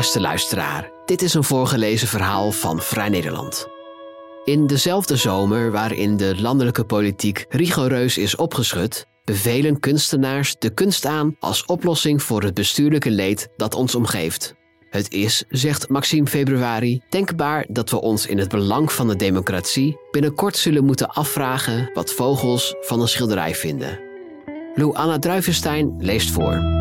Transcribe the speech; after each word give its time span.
Beste 0.00 0.20
luisteraar, 0.20 0.90
dit 1.04 1.22
is 1.22 1.34
een 1.34 1.44
voorgelezen 1.44 2.08
verhaal 2.08 2.52
van 2.52 2.80
Vrij 2.80 3.08
Nederland. 3.08 3.68
In 4.44 4.66
dezelfde 4.66 5.16
zomer 5.16 5.70
waarin 5.70 6.16
de 6.16 6.40
landelijke 6.40 6.84
politiek 6.84 7.46
rigoureus 7.48 8.18
is 8.18 8.36
opgeschud, 8.36 9.06
bevelen 9.24 9.80
kunstenaars 9.80 10.56
de 10.58 10.74
kunst 10.74 11.06
aan 11.06 11.36
als 11.38 11.64
oplossing 11.64 12.22
voor 12.22 12.42
het 12.42 12.54
bestuurlijke 12.54 13.10
leed 13.10 13.48
dat 13.56 13.74
ons 13.74 13.94
omgeeft. 13.94 14.54
Het 14.90 15.12
is, 15.12 15.44
zegt 15.48 15.88
Maxime 15.88 16.26
Februari, 16.26 17.02
denkbaar 17.08 17.66
dat 17.68 17.90
we 17.90 18.00
ons 18.00 18.26
in 18.26 18.38
het 18.38 18.48
belang 18.48 18.92
van 18.92 19.08
de 19.08 19.16
democratie 19.16 19.96
binnenkort 20.10 20.56
zullen 20.56 20.84
moeten 20.84 21.08
afvragen 21.08 21.90
wat 21.94 22.12
vogels 22.12 22.74
van 22.80 23.00
een 23.00 23.08
schilderij 23.08 23.54
vinden. 23.54 24.00
Lou 24.74 24.94
Anna 24.94 25.18
Druivenstein 25.18 25.94
leest 25.98 26.30
voor. 26.30 26.79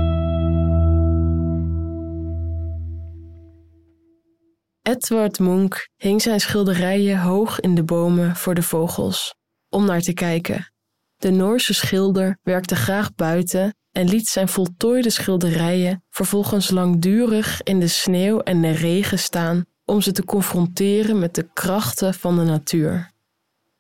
Edward 4.89 5.39
Munch 5.39 5.88
hing 5.96 6.21
zijn 6.21 6.39
schilderijen 6.39 7.20
hoog 7.20 7.60
in 7.60 7.75
de 7.75 7.84
bomen 7.84 8.36
voor 8.36 8.54
de 8.54 8.64
vogels, 8.64 9.36
om 9.70 9.86
naar 9.86 10.02
te 10.02 10.14
kijken. 10.14 10.71
De 11.18 11.32
Noorse 11.32 11.74
schilder 11.74 12.38
werkte 12.43 12.75
graag 12.75 13.16
buiten 13.16 13.75
en 13.92 14.07
liet 14.07 14.28
zijn 14.28 14.47
voltooide 14.47 15.10
schilderijen 15.10 16.04
vervolgens 16.10 16.70
langdurig 16.70 17.64
in 17.64 17.80
de 17.80 17.88
sneeuw 17.88 18.39
en 18.39 18.61
de 18.61 18.71
regen 18.71 19.20
staan 19.20 19.66
om 19.86 20.02
ze 20.02 20.11
te 20.11 20.25
confronteren 20.25 21.19
met 21.19 21.36
de 21.36 21.50
krachten 21.54 22.14
van 22.14 22.36
de 22.36 22.44
natuur. 22.44 23.11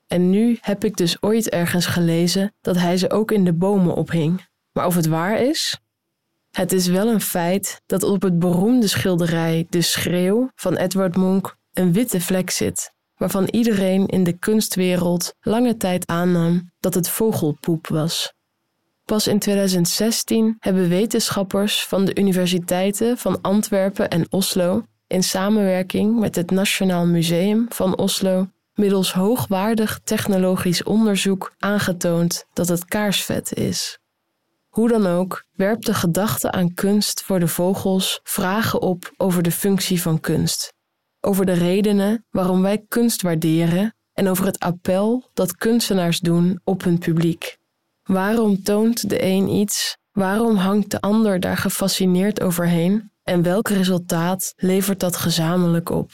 En 0.07 0.29
nu 0.29 0.57
heb 0.61 0.83
ik 0.83 0.97
dus 0.97 1.21
ooit 1.21 1.49
ergens 1.49 1.85
gelezen 1.85 2.53
dat 2.61 2.75
hij 2.75 2.97
ze 2.97 3.11
ook 3.11 3.31
in 3.31 3.43
de 3.43 3.53
bomen 3.53 3.95
ophing. 3.95 4.47
Maar 4.71 4.85
of 4.85 4.95
het 4.95 5.07
waar 5.07 5.41
is? 5.41 5.79
Het 6.59 6.71
is 6.71 6.87
wel 6.87 7.07
een 7.07 7.21
feit 7.21 7.81
dat 7.85 8.03
op 8.03 8.21
het 8.21 8.39
beroemde 8.39 8.87
schilderij 8.87 9.65
De 9.69 9.81
Schreeuw 9.81 10.49
van 10.55 10.75
Edward 10.75 11.17
Munch 11.17 11.55
een 11.73 11.93
witte 11.93 12.21
vlek 12.21 12.49
zit, 12.49 12.93
waarvan 13.15 13.47
iedereen 13.51 14.05
in 14.05 14.23
de 14.23 14.37
kunstwereld 14.37 15.33
lange 15.41 15.77
tijd 15.77 16.07
aannam 16.07 16.71
dat 16.79 16.93
het 16.93 17.09
vogelpoep 17.09 17.87
was. 17.87 18.33
Pas 19.05 19.27
in 19.27 19.39
2016 19.39 20.55
hebben 20.59 20.89
wetenschappers 20.89 21.83
van 21.83 22.05
de 22.05 22.19
universiteiten 22.19 23.17
van 23.17 23.41
Antwerpen 23.41 24.09
en 24.09 24.25
Oslo 24.29 24.83
in 25.07 25.23
samenwerking 25.23 26.19
met 26.19 26.35
het 26.35 26.51
Nationaal 26.51 27.05
Museum 27.05 27.65
van 27.69 27.97
Oslo 27.97 28.47
middels 28.73 29.13
hoogwaardig 29.13 29.99
technologisch 30.03 30.83
onderzoek 30.83 31.53
aangetoond 31.59 32.45
dat 32.53 32.67
het 32.67 32.85
kaarsvet 32.85 33.53
is. 33.53 33.99
Hoe 34.69 34.87
dan 34.87 35.07
ook, 35.07 35.45
werpt 35.51 35.85
de 35.85 35.93
gedachte 35.93 36.51
aan 36.51 36.73
kunst 36.73 37.23
voor 37.23 37.39
de 37.39 37.47
vogels 37.47 38.19
vragen 38.23 38.81
op 38.81 39.11
over 39.17 39.43
de 39.43 39.51
functie 39.51 40.01
van 40.01 40.19
kunst, 40.19 40.73
over 41.19 41.45
de 41.45 41.53
redenen 41.53 42.25
waarom 42.29 42.61
wij 42.61 42.85
kunst 42.87 43.21
waarderen 43.21 43.95
en 44.13 44.27
over 44.27 44.45
het 44.45 44.59
appel 44.59 45.29
dat 45.33 45.55
kunstenaars 45.55 46.19
doen 46.19 46.59
op 46.63 46.83
hun 46.83 46.97
publiek. 46.97 47.57
Waarom 48.03 48.63
toont 48.63 49.09
de 49.09 49.23
een 49.23 49.49
iets, 49.49 49.97
waarom 50.11 50.55
hangt 50.55 50.91
de 50.91 51.01
ander 51.01 51.39
daar 51.39 51.57
gefascineerd 51.57 52.41
overheen 52.41 53.11
en 53.23 53.43
welk 53.43 53.69
resultaat 53.69 54.53
levert 54.55 54.99
dat 54.99 55.15
gezamenlijk 55.15 55.89
op? 55.89 56.11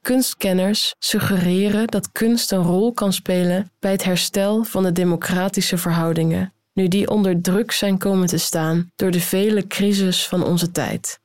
Kunstkenners 0.00 0.94
suggereren 0.98 1.86
dat 1.86 2.12
kunst 2.12 2.52
een 2.52 2.62
rol 2.62 2.92
kan 2.92 3.12
spelen 3.12 3.72
bij 3.78 3.90
het 3.90 4.04
herstel 4.04 4.64
van 4.64 4.82
de 4.82 4.92
democratische 4.92 5.78
verhoudingen 5.78 6.54
nu 6.76 6.88
die 6.88 7.08
onder 7.08 7.42
druk 7.42 7.72
zijn 7.72 7.98
komen 7.98 8.26
te 8.26 8.38
staan 8.38 8.90
door 8.96 9.10
de 9.10 9.20
vele 9.20 9.66
crises 9.66 10.28
van 10.28 10.44
onze 10.44 10.70
tijd. 10.70 11.20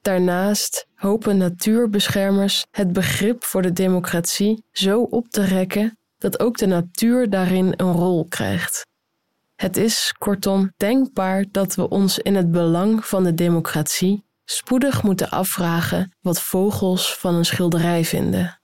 Daarnaast 0.00 0.86
hopen 0.94 1.36
natuurbeschermers 1.36 2.66
het 2.70 2.92
begrip 2.92 3.44
voor 3.44 3.62
de 3.62 3.72
democratie 3.72 4.64
zo 4.72 5.02
op 5.02 5.28
te 5.28 5.44
rekken 5.44 5.98
dat 6.18 6.40
ook 6.40 6.58
de 6.58 6.66
natuur 6.66 7.30
daarin 7.30 7.74
een 7.76 7.92
rol 7.92 8.26
krijgt. 8.28 8.86
Het 9.56 9.76
is 9.76 10.14
kortom 10.18 10.72
denkbaar 10.76 11.44
dat 11.50 11.74
we 11.74 11.88
ons 11.88 12.18
in 12.18 12.34
het 12.34 12.50
belang 12.50 13.04
van 13.04 13.24
de 13.24 13.34
democratie 13.34 14.24
spoedig 14.44 15.02
moeten 15.02 15.30
afvragen 15.30 16.14
wat 16.20 16.40
vogels 16.40 17.16
van 17.16 17.34
een 17.34 17.44
schilderij 17.44 18.04
vinden. 18.04 18.60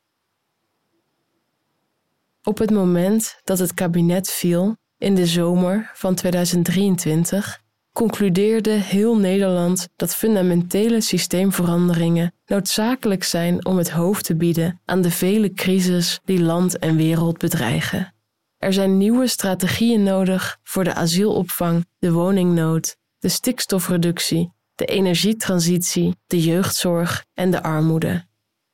Op 2.43 2.59
het 2.59 2.71
moment 2.71 3.41
dat 3.45 3.59
het 3.59 3.75
kabinet 3.75 4.31
viel, 4.31 4.77
in 4.99 5.15
de 5.15 5.27
zomer 5.27 5.91
van 5.95 6.15
2023 6.15 7.65
concludeerde 7.93 8.71
heel 8.71 9.17
Nederland 9.17 9.89
dat 9.97 10.15
fundamentele 10.15 11.01
systeemveranderingen 11.01 12.35
noodzakelijk 12.47 13.25
zijn 13.25 13.67
om 13.67 13.77
het 13.77 13.91
hoofd 13.91 14.25
te 14.25 14.37
bieden 14.37 14.81
aan 14.85 15.01
de 15.01 15.11
vele 15.11 15.53
crises 15.53 16.21
die 16.25 16.43
land 16.43 16.79
en 16.79 16.97
wereld 16.97 17.39
bedreigen. 17.39 18.15
Er 18.59 18.73
zijn 18.73 18.99
nieuwe 18.99 19.27
strategieën 19.27 20.03
nodig 20.03 20.59
voor 20.63 20.85
de 20.85 20.95
asielopvang, 20.95 21.87
de 21.99 22.13
woningnood, 22.13 22.97
de 23.19 23.29
stikstofreductie, 23.29 24.53
de 24.75 24.85
energietransitie, 24.85 26.17
de 26.27 26.43
jeugdzorg 26.43 27.25
en 27.35 27.51
de 27.51 27.63
armoede. 27.63 28.25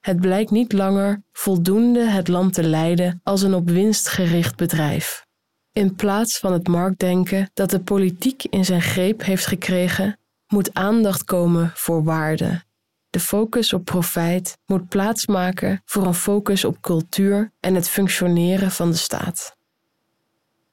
Het 0.00 0.20
blijkt 0.20 0.50
niet 0.50 0.72
langer 0.72 1.22
voldoende 1.32 2.04
het 2.04 2.28
land 2.28 2.52
te 2.52 2.62
leiden 2.62 3.20
als 3.22 3.42
een 3.42 3.54
op 3.54 3.70
winst 3.70 4.08
gericht 4.08 4.56
bedrijf. 4.56 5.26
In 5.72 5.94
plaats 5.94 6.38
van 6.38 6.52
het 6.52 6.68
marktdenken 6.68 7.50
dat 7.54 7.70
de 7.70 7.80
politiek 7.80 8.44
in 8.44 8.64
zijn 8.64 8.82
greep 8.82 9.24
heeft 9.24 9.46
gekregen, 9.46 10.18
moet 10.48 10.74
aandacht 10.74 11.24
komen 11.24 11.70
voor 11.74 12.04
waarde. 12.04 12.62
De 13.10 13.20
focus 13.20 13.72
op 13.72 13.84
profijt 13.84 14.58
moet 14.66 14.88
plaatsmaken 14.88 15.82
voor 15.84 16.06
een 16.06 16.14
focus 16.14 16.64
op 16.64 16.80
cultuur 16.80 17.52
en 17.60 17.74
het 17.74 17.88
functioneren 17.88 18.70
van 18.70 18.90
de 18.90 18.96
staat. 18.96 19.56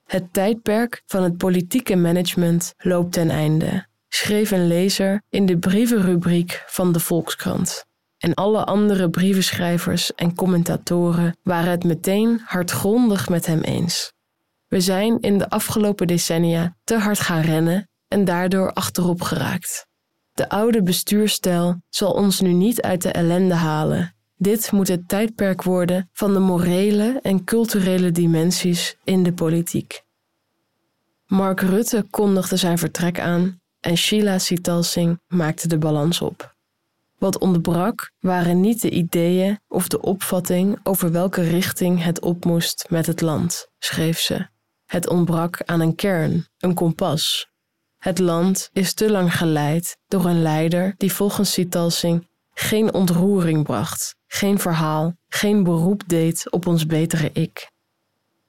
Het 0.05 0.33
tijdperk 0.33 1.03
van 1.05 1.23
het 1.23 1.37
politieke 1.37 1.95
management 1.95 2.73
loopt 2.77 3.11
ten 3.11 3.29
einde, 3.29 3.85
schreef 4.07 4.51
een 4.51 4.67
lezer 4.67 5.21
in 5.29 5.45
de 5.45 5.57
brievenrubriek 5.57 6.63
van 6.67 6.91
de 6.91 6.99
Volkskrant. 6.99 7.85
En 8.17 8.33
alle 8.33 8.65
andere 8.65 9.09
brievenschrijvers 9.09 10.15
en 10.15 10.35
commentatoren 10.35 11.37
waren 11.43 11.71
het 11.71 11.83
meteen 11.83 12.41
hardgrondig 12.45 13.29
met 13.29 13.45
hem 13.45 13.61
eens. 13.61 14.13
We 14.69 14.81
zijn 14.81 15.19
in 15.19 15.37
de 15.37 15.49
afgelopen 15.49 16.07
decennia 16.07 16.75
te 16.83 16.97
hard 16.97 17.19
gaan 17.19 17.41
rennen 17.41 17.89
en 18.07 18.25
daardoor 18.25 18.73
achterop 18.73 19.21
geraakt. 19.21 19.87
De 20.33 20.49
oude 20.49 20.83
bestuurstijl 20.83 21.81
zal 21.89 22.11
ons 22.11 22.39
nu 22.39 22.53
niet 22.53 22.81
uit 22.81 23.01
de 23.01 23.11
ellende 23.11 23.53
halen. 23.53 24.15
Dit 24.35 24.71
moet 24.71 24.87
het 24.87 25.07
tijdperk 25.07 25.63
worden 25.63 26.09
van 26.13 26.33
de 26.33 26.39
morele 26.39 27.19
en 27.21 27.43
culturele 27.43 28.11
dimensies 28.11 28.97
in 29.03 29.23
de 29.23 29.33
politiek. 29.33 30.03
Mark 31.25 31.61
Rutte 31.61 32.05
kondigde 32.09 32.57
zijn 32.57 32.77
vertrek 32.77 33.19
aan 33.19 33.61
en 33.79 33.97
Sheila 33.97 34.37
Sitalsing 34.37 35.19
maakte 35.27 35.67
de 35.67 35.77
balans 35.77 36.21
op. 36.21 36.55
Wat 37.17 37.37
ontbrak 37.37 38.11
waren 38.19 38.61
niet 38.61 38.81
de 38.81 38.89
ideeën 38.89 39.59
of 39.67 39.87
de 39.87 40.01
opvatting 40.01 40.79
over 40.83 41.11
welke 41.11 41.41
richting 41.41 42.03
het 42.03 42.21
op 42.21 42.45
moest 42.45 42.85
met 42.89 43.05
het 43.05 43.21
land, 43.21 43.67
schreef 43.79 44.19
ze. 44.19 44.47
Het 44.89 45.09
ontbrak 45.09 45.61
aan 45.65 45.79
een 45.79 45.95
kern, 45.95 46.47
een 46.57 46.73
kompas. 46.73 47.47
Het 47.97 48.19
land 48.19 48.69
is 48.73 48.93
te 48.93 49.11
lang 49.11 49.37
geleid 49.37 49.97
door 50.07 50.25
een 50.25 50.41
leider 50.41 50.93
die 50.97 51.13
volgens 51.13 51.51
Sitalsing 51.51 52.27
geen 52.53 52.93
ontroering 52.93 53.63
bracht, 53.63 54.15
geen 54.27 54.59
verhaal, 54.59 55.15
geen 55.27 55.63
beroep 55.63 56.03
deed 56.07 56.51
op 56.51 56.67
ons 56.67 56.85
betere 56.85 57.29
ik. 57.33 57.71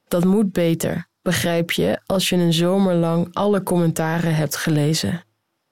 Dat 0.08 0.24
moet 0.24 0.52
beter, 0.52 1.08
begrijp 1.22 1.70
je, 1.70 2.00
als 2.06 2.28
je 2.28 2.36
een 2.36 2.52
zomer 2.52 2.94
lang 2.94 3.28
alle 3.32 3.62
commentaren 3.62 4.34
hebt 4.34 4.56
gelezen. 4.56 5.24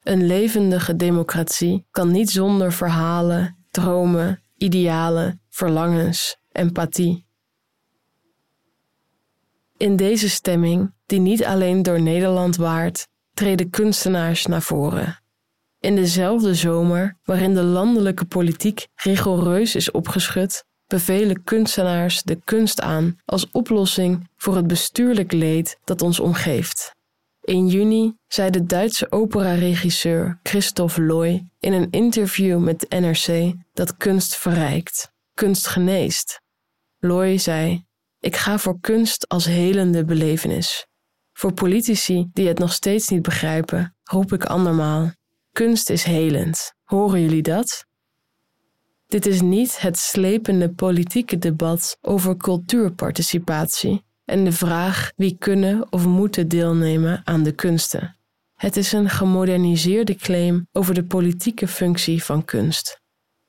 Een 0.03 0.27
levendige 0.27 0.97
democratie 0.97 1.87
kan 1.91 2.11
niet 2.11 2.31
zonder 2.31 2.73
verhalen, 2.73 3.67
dromen, 3.71 4.43
idealen, 4.57 5.43
verlangens, 5.49 6.37
empathie. 6.53 7.28
In 9.79 9.97
deze 9.97 10.29
stemming, 10.29 10.93
die 11.07 11.21
niet 11.21 11.45
alleen 11.45 11.83
door 11.83 12.01
Nederland 12.01 12.57
waart, 12.57 13.09
treden 13.35 13.71
kunstenaars 13.71 14.47
naar 14.47 14.63
voren. 14.63 15.23
In 15.81 15.97
dezelfde 15.97 16.55
zomer, 16.55 17.17
waarin 17.25 17.55
de 17.55 17.63
landelijke 17.63 18.25
politiek 18.25 18.87
rigoureus 18.95 19.75
is 19.75 19.91
opgeschud, 19.91 20.65
bevelen 20.87 21.45
kunstenaars 21.45 22.23
de 22.23 22.39
kunst 22.45 22.81
aan 22.81 23.17
als 23.25 23.51
oplossing 23.51 24.31
voor 24.37 24.57
het 24.57 24.67
bestuurlijk 24.67 25.33
leed 25.33 25.79
dat 25.85 26.03
ons 26.03 26.21
omgeeft. 26.21 26.95
In 27.41 27.69
juni 27.69 28.17
zei 28.27 28.51
de 28.51 28.65
Duitse 28.65 29.13
operaregisseur 29.13 30.39
Christoph 30.43 30.97
Loy 30.97 31.49
in 31.59 31.73
een 31.73 31.91
interview 31.91 32.59
met 32.59 32.81
de 32.81 32.97
NRC 32.97 33.55
dat 33.73 33.97
kunst 33.97 34.37
verrijkt, 34.37 35.13
kunst 35.35 35.67
geneest. 35.67 36.41
Loy 36.99 37.39
zei: 37.39 37.87
ik 38.21 38.37
ga 38.37 38.59
voor 38.59 38.81
kunst 38.81 39.29
als 39.29 39.45
helende 39.45 40.05
belevenis. 40.05 40.87
Voor 41.33 41.53
politici 41.53 42.29
die 42.33 42.49
het 42.49 42.59
nog 42.59 42.73
steeds 42.73 43.09
niet 43.09 43.23
begrijpen, 43.23 43.97
roep 44.03 44.33
ik 44.33 44.45
andermaal: 44.45 45.13
kunst 45.53 45.91
is 45.91 46.03
helend. 46.03 46.73
Horen 46.85 47.21
jullie 47.21 47.43
dat? 47.43 47.87
Dit 49.07 49.27
is 49.27 49.41
niet 49.41 49.81
het 49.81 49.99
slepende 49.99 50.75
politieke 50.75 51.39
debat 51.39 51.99
over 52.01 52.37
cultuurparticipatie 52.37 54.05
en 54.25 54.45
de 54.45 54.53
vraag 54.53 55.13
wie 55.17 55.37
kunnen 55.39 55.93
of 55.93 56.07
moeten 56.07 56.49
deelnemen 56.49 57.21
aan 57.25 57.43
de 57.43 57.53
kunsten. 57.53 58.17
Het 58.55 58.77
is 58.77 58.93
een 58.93 59.11
gemoderniseerde 59.11 60.15
claim 60.15 60.69
over 60.73 60.95
de 60.95 61.05
politieke 61.05 61.69
functie 61.69 62.25
van 62.25 62.45
kunst. 62.45 63.01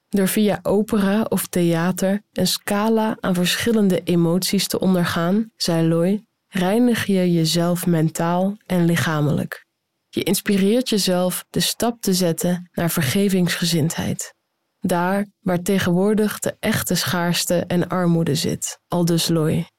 Door 0.09 0.27
via 0.27 0.59
opera 0.61 1.23
of 1.23 1.47
theater 1.47 2.21
een 2.31 2.47
scala 2.47 3.17
aan 3.19 3.33
verschillende 3.33 4.03
emoties 4.03 4.67
te 4.67 4.79
ondergaan, 4.79 5.51
zei 5.56 5.88
Loy, 5.88 6.23
reinig 6.47 7.06
je 7.06 7.33
jezelf 7.33 7.85
mentaal 7.85 8.57
en 8.65 8.85
lichamelijk. 8.85 9.65
Je 10.09 10.23
inspireert 10.23 10.89
jezelf 10.89 11.45
de 11.50 11.59
stap 11.59 12.01
te 12.01 12.13
zetten 12.13 12.69
naar 12.73 12.89
vergevingsgezindheid. 12.89 14.33
Daar 14.79 15.27
waar 15.39 15.61
tegenwoordig 15.61 16.39
de 16.39 16.56
echte 16.59 16.95
schaarste 16.95 17.63
en 17.67 17.88
armoede 17.88 18.35
zit, 18.35 18.79
aldus 18.88 19.27
Loy. 19.27 19.69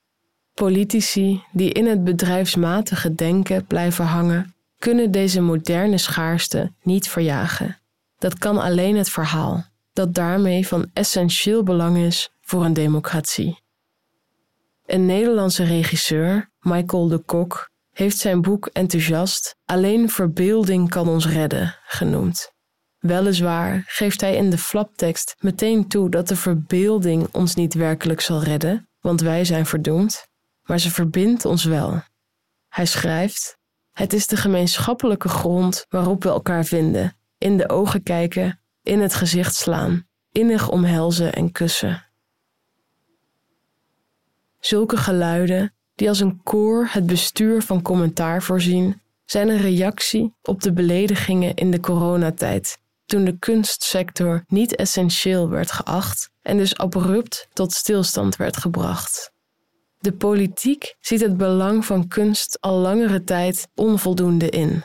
Politici 0.55 1.43
die 1.53 1.73
in 1.73 1.87
het 1.87 2.05
bedrijfsmatige 2.05 3.15
denken 3.15 3.67
blijven 3.67 4.05
hangen, 4.05 4.55
kunnen 4.79 5.11
deze 5.11 5.41
moderne 5.41 5.99
schaarste 5.99 6.73
niet 6.83 7.09
verjagen. 7.09 7.79
Dat 8.19 8.39
kan 8.39 8.59
alleen 8.59 8.97
het 8.97 9.11
verhaal, 9.11 9.65
dat 9.93 10.15
daarmee 10.15 10.67
van 10.67 10.91
essentieel 10.93 11.63
belang 11.63 11.97
is 11.97 12.31
voor 12.41 12.65
een 12.65 12.73
democratie. 12.73 13.63
Een 14.87 15.07
Nederlandse 15.07 15.65
regisseur, 15.65 16.51
Michael 16.61 17.09
de 17.09 17.19
Kok, 17.19 17.71
heeft 17.93 18.19
zijn 18.19 18.43
boek 18.43 18.67
enthousiast 18.67 19.57
Alleen 19.65 20.11
verbeelding 20.11 20.89
kan 20.89 21.09
ons 21.09 21.27
redden 21.27 21.77
genoemd. 21.85 22.53
Weliswaar 22.99 23.85
geeft 23.87 24.21
hij 24.21 24.37
in 24.37 24.51
de 24.51 24.59
flaptekst 24.59 25.37
meteen 25.39 25.89
toe 25.89 26.11
dat 26.11 26.29
de 26.29 26.37
verbeelding 26.37 27.29
ons 27.33 27.55
niet 27.55 27.75
werkelijk 27.75 28.21
zal 28.21 28.43
redden, 28.43 28.89
want 29.01 29.21
wij 29.21 29.45
zijn 29.45 29.67
verdoemd, 29.67 30.27
maar 30.63 30.79
ze 30.79 30.91
verbindt 30.91 31.45
ons 31.45 31.65
wel. 31.65 32.03
Hij 32.69 32.87
schrijft: 32.87 33.59
Het 33.91 34.13
is 34.13 34.27
de 34.27 34.37
gemeenschappelijke 34.37 35.29
grond 35.29 35.87
waarop 35.89 36.23
we 36.23 36.29
elkaar 36.29 36.65
vinden, 36.65 37.17
in 37.39 37.57
de 37.57 37.69
ogen 37.69 38.03
kijken, 38.03 38.60
in 38.83 39.01
het 39.01 39.15
gezicht 39.15 39.55
slaan, 39.55 40.07
innig 40.33 40.69
omhelzen 40.69 41.33
en 41.33 41.53
kussen. 41.53 42.07
Zulke 44.61 44.97
geluiden, 44.97 45.75
die 45.95 46.09
als 46.09 46.21
een 46.21 46.43
koor 46.43 46.89
het 46.91 47.07
bestuur 47.07 47.63
van 47.63 47.83
commentaar 47.83 48.43
voorzien, 48.43 49.01
zijn 49.25 49.49
een 49.49 49.61
reactie 49.61 50.35
op 50.43 50.63
de 50.63 50.73
beledigingen 50.73 51.55
in 51.55 51.71
de 51.71 51.81
coronatijd, 51.81 52.79
toen 53.07 53.25
de 53.25 53.39
kunstsector 53.39 54.45
niet 54.47 54.77
essentieel 54.77 55.49
werd 55.49 55.73
geacht 55.73 56.31
en 56.43 56.57
dus 56.57 56.77
abrupt 56.77 57.49
tot 57.53 57.73
stilstand 57.73 58.37
werd 58.37 58.57
gebracht. 58.57 59.33
De 59.99 60.13
politiek 60.13 60.97
ziet 61.01 61.21
het 61.21 61.37
belang 61.37 61.85
van 61.85 62.09
kunst 62.09 62.61
al 62.61 62.79
langere 62.79 63.25
tijd 63.25 63.69
onvoldoende 63.75 64.49
in. 64.49 64.83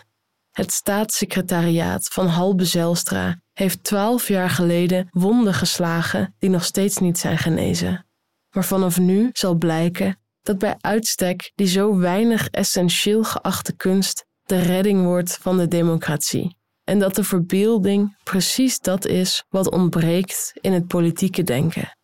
Het 0.51 0.71
staatssecretariaat 0.71 2.07
van 2.07 2.27
Halbe 2.27 2.65
Zelstra 2.65 3.41
heeft 3.55 3.83
twaalf 3.83 4.27
jaar 4.27 4.49
geleden 4.49 5.07
wonden 5.11 5.53
geslagen 5.53 6.35
die 6.39 6.49
nog 6.49 6.63
steeds 6.63 6.97
niet 6.97 7.17
zijn 7.17 7.37
genezen. 7.37 8.05
Maar 8.49 8.65
vanaf 8.65 8.99
nu 8.99 9.29
zal 9.33 9.55
blijken 9.55 10.19
dat 10.41 10.57
bij 10.57 10.75
uitstek 10.79 11.51
die 11.55 11.67
zo 11.67 11.97
weinig 11.97 12.47
essentieel 12.47 13.23
geachte 13.23 13.75
kunst 13.75 14.25
de 14.45 14.59
redding 14.59 15.03
wordt 15.03 15.37
van 15.37 15.57
de 15.57 15.67
democratie. 15.67 16.57
En 16.83 16.99
dat 16.99 17.15
de 17.15 17.23
verbeelding 17.23 18.17
precies 18.23 18.79
dat 18.79 19.05
is 19.05 19.43
wat 19.49 19.71
ontbreekt 19.71 20.53
in 20.61 20.73
het 20.73 20.87
politieke 20.87 21.43
denken. 21.43 21.97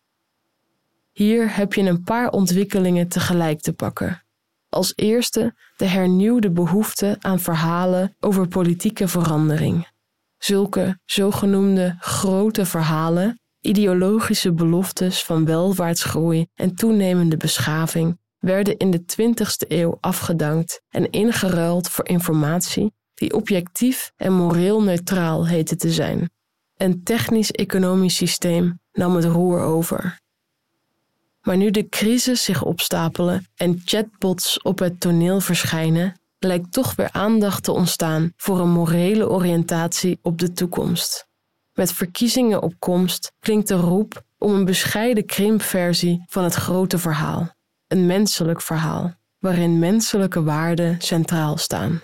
Hier 1.12 1.56
heb 1.56 1.72
je 1.72 1.82
een 1.82 2.02
paar 2.02 2.30
ontwikkelingen 2.30 3.08
tegelijk 3.08 3.60
te 3.60 3.72
pakken. 3.72 4.22
Als 4.68 4.92
eerste 4.96 5.54
de 5.76 5.84
hernieuwde 5.86 6.50
behoefte 6.50 7.16
aan 7.20 7.40
verhalen 7.40 8.16
over 8.20 8.48
politieke 8.48 9.08
verandering. 9.08 9.91
Zulke 10.44 10.98
zogenoemde 11.04 11.96
grote 11.98 12.66
verhalen, 12.66 13.40
ideologische 13.60 14.52
beloftes 14.52 15.24
van 15.24 15.44
welvaartsgroei 15.44 16.46
en 16.54 16.74
toenemende 16.74 17.36
beschaving, 17.36 18.18
werden 18.38 18.76
in 18.76 18.90
de 18.90 19.00
20ste 19.00 19.68
eeuw 19.68 19.98
afgedankt 20.00 20.80
en 20.88 21.10
ingeruild 21.10 21.88
voor 21.88 22.08
informatie 22.08 22.92
die 23.14 23.34
objectief 23.34 24.12
en 24.16 24.32
moreel 24.32 24.82
neutraal 24.82 25.46
heette 25.46 25.76
te 25.76 25.90
zijn. 25.90 26.30
Een 26.76 27.02
technisch-economisch 27.02 28.16
systeem 28.16 28.80
nam 28.92 29.14
het 29.16 29.24
roer 29.24 29.60
over. 29.60 30.20
Maar 31.40 31.56
nu 31.56 31.70
de 31.70 31.88
crisis 31.88 32.44
zich 32.44 32.64
opstapelen 32.64 33.46
en 33.56 33.80
chatbots 33.84 34.62
op 34.62 34.78
het 34.78 35.00
toneel 35.00 35.40
verschijnen, 35.40 36.20
lijkt 36.44 36.72
toch 36.72 36.94
weer 36.94 37.08
aandacht 37.12 37.64
te 37.64 37.72
ontstaan 37.72 38.32
voor 38.36 38.60
een 38.60 38.70
morele 38.70 39.28
oriëntatie 39.28 40.18
op 40.22 40.38
de 40.38 40.52
toekomst. 40.52 41.28
Met 41.72 41.92
verkiezingen 41.92 42.62
op 42.62 42.74
komst 42.78 43.32
klinkt 43.40 43.68
de 43.68 43.74
roep 43.74 44.22
om 44.38 44.54
een 44.54 44.64
bescheiden 44.64 45.26
krimpversie 45.26 46.24
van 46.26 46.44
het 46.44 46.54
grote 46.54 46.98
verhaal. 46.98 47.54
Een 47.86 48.06
menselijk 48.06 48.60
verhaal, 48.60 49.14
waarin 49.38 49.78
menselijke 49.78 50.42
waarden 50.42 51.00
centraal 51.00 51.56
staan. 51.56 52.02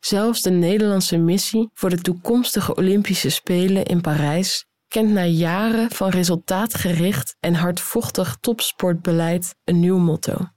Zelfs 0.00 0.42
de 0.42 0.50
Nederlandse 0.50 1.16
missie 1.16 1.70
voor 1.74 1.90
de 1.90 2.00
toekomstige 2.00 2.74
Olympische 2.74 3.30
Spelen 3.30 3.84
in 3.84 4.00
Parijs 4.00 4.66
kent 4.88 5.10
na 5.10 5.24
jaren 5.24 5.90
van 5.90 6.08
resultaatgericht 6.08 7.36
en 7.40 7.54
hardvochtig 7.54 8.36
topsportbeleid 8.40 9.54
een 9.64 9.80
nieuw 9.80 9.98
motto, 9.98 10.48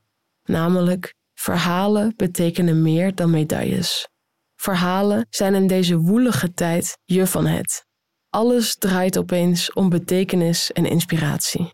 namelijk 0.43 1.13
verhalen 1.45 2.13
betekenen 2.15 2.81
meer 2.81 3.15
dan 3.15 3.29
medailles. 3.29 4.07
Verhalen 4.55 5.27
zijn 5.29 5.53
in 5.53 5.67
deze 5.67 5.97
woelige 5.97 6.53
tijd 6.53 6.97
je 7.03 7.27
van 7.27 7.45
het. 7.45 7.85
Alles 8.29 8.75
draait 8.75 9.17
opeens 9.17 9.73
om 9.73 9.89
betekenis 9.89 10.71
en 10.71 10.85
inspiratie. 10.85 11.73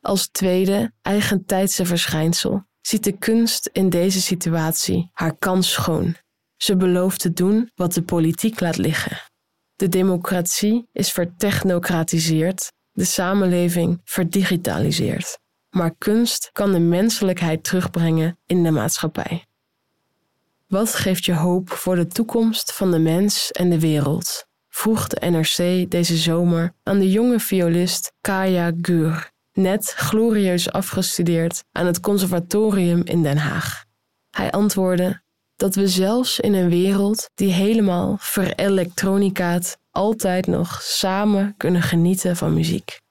Als 0.00 0.28
tweede, 0.28 0.92
eigentijdse 1.02 1.86
verschijnsel 1.86 2.64
ziet 2.80 3.04
de 3.04 3.18
kunst 3.18 3.68
in 3.72 3.90
deze 3.90 4.20
situatie 4.20 5.10
haar 5.12 5.36
kans 5.36 5.72
schoon. 5.72 6.16
Ze 6.56 6.76
belooft 6.76 7.20
te 7.20 7.32
doen 7.32 7.70
wat 7.74 7.92
de 7.92 8.02
politiek 8.02 8.60
laat 8.60 8.76
liggen. 8.76 9.20
De 9.76 9.88
democratie 9.88 10.88
is 10.92 11.12
vertechnocratiseerd, 11.12 12.72
de 12.92 13.04
samenleving 13.04 14.00
verdigitaliseerd. 14.04 15.44
Maar 15.76 15.94
kunst 15.98 16.50
kan 16.52 16.72
de 16.72 16.78
menselijkheid 16.78 17.64
terugbrengen 17.64 18.38
in 18.46 18.62
de 18.62 18.70
maatschappij. 18.70 19.44
Wat 20.66 20.94
geeft 20.94 21.24
je 21.24 21.34
hoop 21.34 21.70
voor 21.70 21.96
de 21.96 22.06
toekomst 22.06 22.72
van 22.72 22.90
de 22.90 22.98
mens 22.98 23.50
en 23.50 23.70
de 23.70 23.80
wereld? 23.80 24.46
vroeg 24.68 25.06
de 25.06 25.30
NRC 25.30 25.90
deze 25.90 26.16
zomer 26.16 26.74
aan 26.82 26.98
de 26.98 27.10
jonge 27.10 27.40
violist 27.40 28.12
Kaya 28.20 28.72
Gur, 28.80 29.30
net 29.52 29.92
glorieus 29.96 30.72
afgestudeerd 30.72 31.64
aan 31.72 31.86
het 31.86 32.00
Conservatorium 32.00 33.02
in 33.04 33.22
Den 33.22 33.38
Haag. 33.38 33.84
Hij 34.30 34.50
antwoordde: 34.50 35.22
dat 35.56 35.74
we 35.74 35.88
zelfs 35.88 36.40
in 36.40 36.54
een 36.54 36.68
wereld 36.68 37.30
die 37.34 37.52
helemaal 37.52 38.16
verelektronicaat 38.18 39.78
altijd 39.90 40.46
nog 40.46 40.82
samen 40.82 41.54
kunnen 41.56 41.82
genieten 41.82 42.36
van 42.36 42.54
muziek. 42.54 43.04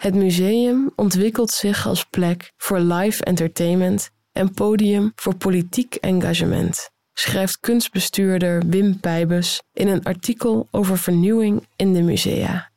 Het 0.00 0.14
museum 0.14 0.92
ontwikkelt 0.96 1.50
zich 1.50 1.86
als 1.86 2.04
plek 2.04 2.52
voor 2.56 2.78
live 2.78 3.24
entertainment 3.24 4.10
en 4.32 4.54
podium 4.54 5.12
voor 5.14 5.36
politiek 5.36 5.94
engagement, 5.94 6.90
schrijft 7.12 7.58
kunstbestuurder 7.58 8.66
Wim 8.66 9.00
Pijbus 9.00 9.62
in 9.72 9.88
een 9.88 10.02
artikel 10.02 10.68
over 10.70 10.98
vernieuwing 10.98 11.66
in 11.76 11.92
de 11.92 12.02
musea. 12.02 12.70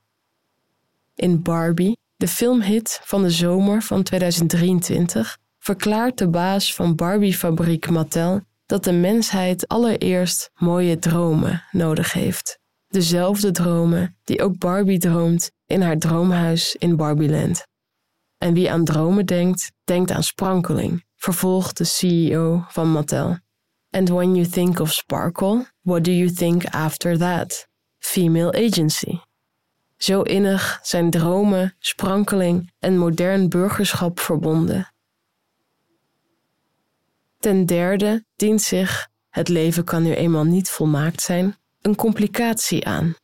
In 1.16 1.42
Barbie, 1.42 1.98
de 2.16 2.28
filmhit 2.28 3.00
van 3.04 3.22
de 3.22 3.32
zomer 3.32 3.82
van 3.82 4.04
2023, 4.04 5.38
verklaart 5.60 6.18
de 6.18 6.30
baas 6.30 6.76
van 6.76 6.96
Barbie-fabriek 6.96 7.90
Mattel 7.90 8.42
dat 8.66 8.84
de 8.84 8.94
mensheid 8.94 9.68
allereerst 9.68 10.50
mooie 10.56 11.00
dromen 11.00 11.64
nodig 11.72 12.14
heeft. 12.14 12.60
Dezelfde 12.88 13.52
dromen 13.52 14.18
die 14.24 14.42
ook 14.42 14.58
Barbie 14.58 15.00
droomt 15.00 15.52
in 15.74 15.82
haar 15.82 15.98
droomhuis 15.98 16.76
in 16.76 16.96
Barbieland. 16.96 17.68
En 18.38 18.54
wie 18.54 18.72
aan 18.72 18.84
dromen 18.84 19.26
denkt, 19.26 19.72
denkt 19.84 20.12
aan 20.12 20.24
sprankeling, 20.24 21.04
vervolgt 21.16 21.78
de 21.78 21.84
CEO 21.84 22.66
van 22.68 22.92
Mattel. 22.92 23.38
And 23.90 24.10
when 24.10 24.36
you 24.36 24.48
think 24.48 24.80
of 24.80 24.92
sparkle, 24.92 25.66
what 25.82 26.04
do 26.04 26.12
you 26.12 26.32
think 26.32 26.66
after 26.66 27.18
that? 27.18 27.68
Female 28.00 28.66
agency. 28.66 29.20
Zo 29.98 30.22
innig 30.22 30.80
zijn 30.82 31.10
dromen, 31.10 31.76
sprankeling 31.80 32.72
en 32.80 32.98
modern 32.98 33.50
burgerschap 33.50 34.20
verbonden. 34.20 34.94
Ten 37.40 37.66
derde 37.66 38.26
dient 38.36 38.62
zich, 38.62 39.10
het 39.30 39.48
leven 39.48 39.84
kan 39.84 40.04
nu 40.04 40.14
eenmaal 40.14 40.44
niet 40.44 40.70
volmaakt 40.70 41.22
zijn, 41.22 41.58
een 41.82 41.96
complicatie 41.96 42.86
aan. 42.86 43.16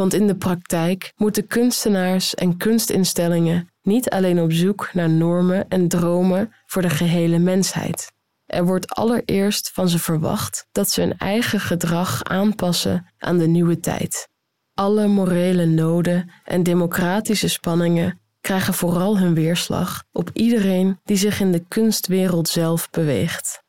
Want 0.00 0.14
in 0.14 0.26
de 0.26 0.36
praktijk 0.36 1.12
moeten 1.16 1.46
kunstenaars 1.46 2.34
en 2.34 2.56
kunstinstellingen 2.56 3.68
niet 3.82 4.10
alleen 4.10 4.40
op 4.40 4.52
zoek 4.52 4.90
naar 4.92 5.10
normen 5.10 5.68
en 5.68 5.88
dromen 5.88 6.52
voor 6.66 6.82
de 6.82 6.90
gehele 6.90 7.38
mensheid. 7.38 8.12
Er 8.46 8.64
wordt 8.64 8.94
allereerst 8.94 9.70
van 9.72 9.88
ze 9.88 9.98
verwacht 9.98 10.66
dat 10.72 10.90
ze 10.90 11.00
hun 11.00 11.18
eigen 11.18 11.60
gedrag 11.60 12.24
aanpassen 12.24 13.06
aan 13.18 13.38
de 13.38 13.46
nieuwe 13.46 13.80
tijd. 13.80 14.28
Alle 14.74 15.06
morele 15.06 15.66
noden 15.66 16.30
en 16.44 16.62
democratische 16.62 17.48
spanningen 17.48 18.20
krijgen 18.40 18.74
vooral 18.74 19.18
hun 19.18 19.34
weerslag 19.34 20.04
op 20.12 20.30
iedereen 20.32 20.98
die 21.04 21.16
zich 21.16 21.40
in 21.40 21.52
de 21.52 21.64
kunstwereld 21.68 22.48
zelf 22.48 22.90
beweegt. 22.90 23.62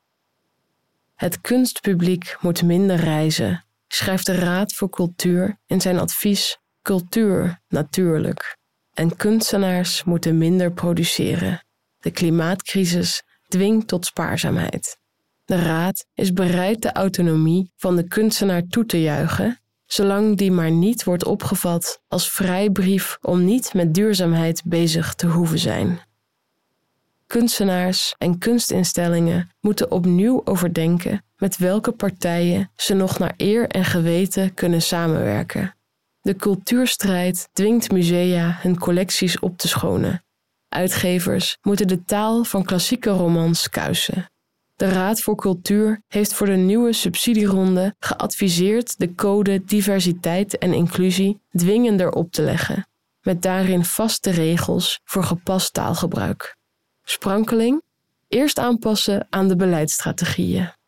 Het 1.15 1.41
kunstpubliek 1.41 2.37
moet 2.41 2.63
minder 2.63 2.95
reizen, 2.95 3.63
schrijft 3.93 4.25
de 4.25 4.35
Raad 4.35 4.73
voor 4.73 4.89
Cultuur 4.89 5.59
in 5.67 5.81
zijn 5.81 5.99
advies 5.99 6.57
Cultuur 6.81 7.61
natuurlijk. 7.67 8.57
En 8.93 9.15
kunstenaars 9.15 10.03
moeten 10.03 10.37
minder 10.37 10.71
produceren. 10.71 11.65
De 11.99 12.11
klimaatcrisis 12.11 13.23
dwingt 13.47 13.87
tot 13.87 14.05
spaarzaamheid. 14.05 14.97
De 15.45 15.55
Raad 15.55 16.05
is 16.13 16.33
bereid 16.33 16.81
de 16.81 16.91
autonomie 16.91 17.71
van 17.75 17.95
de 17.95 18.07
kunstenaar 18.07 18.63
toe 18.67 18.85
te 18.85 19.01
juichen, 19.01 19.61
zolang 19.85 20.37
die 20.37 20.51
maar 20.51 20.71
niet 20.71 21.03
wordt 21.03 21.25
opgevat 21.25 22.01
als 22.07 22.31
vrijbrief 22.31 23.17
om 23.21 23.45
niet 23.45 23.73
met 23.73 23.93
duurzaamheid 23.93 24.61
bezig 24.65 25.13
te 25.13 25.27
hoeven 25.27 25.59
zijn. 25.59 25.99
Kunstenaars 27.27 28.15
en 28.17 28.37
kunstinstellingen 28.37 29.49
moeten 29.59 29.91
opnieuw 29.91 30.41
overdenken 30.45 31.23
met 31.41 31.57
welke 31.57 31.91
partijen 31.91 32.71
ze 32.75 32.93
nog 32.93 33.19
naar 33.19 33.33
eer 33.37 33.67
en 33.67 33.85
geweten 33.85 34.53
kunnen 34.53 34.81
samenwerken. 34.81 35.75
De 36.21 36.35
cultuurstrijd 36.35 37.49
dwingt 37.53 37.91
musea 37.91 38.57
hun 38.61 38.79
collecties 38.79 39.39
op 39.39 39.57
te 39.57 39.67
schonen. 39.67 40.23
Uitgevers 40.69 41.57
moeten 41.61 41.87
de 41.87 42.03
taal 42.03 42.43
van 42.43 42.63
klassieke 42.63 43.09
romans 43.09 43.69
kuisen. 43.69 44.31
De 44.75 44.89
Raad 44.89 45.21
voor 45.21 45.35
Cultuur 45.35 46.01
heeft 46.07 46.33
voor 46.33 46.47
de 46.47 46.55
nieuwe 46.55 46.93
subsidieronde 46.93 47.95
geadviseerd 47.99 48.99
de 48.99 49.15
code 49.15 49.63
diversiteit 49.65 50.57
en 50.57 50.73
inclusie 50.73 51.41
dwingender 51.57 52.11
op 52.11 52.31
te 52.31 52.41
leggen, 52.41 52.87
met 53.21 53.41
daarin 53.41 53.85
vaste 53.85 54.29
regels 54.29 54.99
voor 55.03 55.23
gepast 55.23 55.73
taalgebruik. 55.73 56.55
Sprankeling? 57.03 57.81
Eerst 58.27 58.59
aanpassen 58.59 59.27
aan 59.29 59.47
de 59.47 59.55
beleidsstrategieën. 59.55 60.79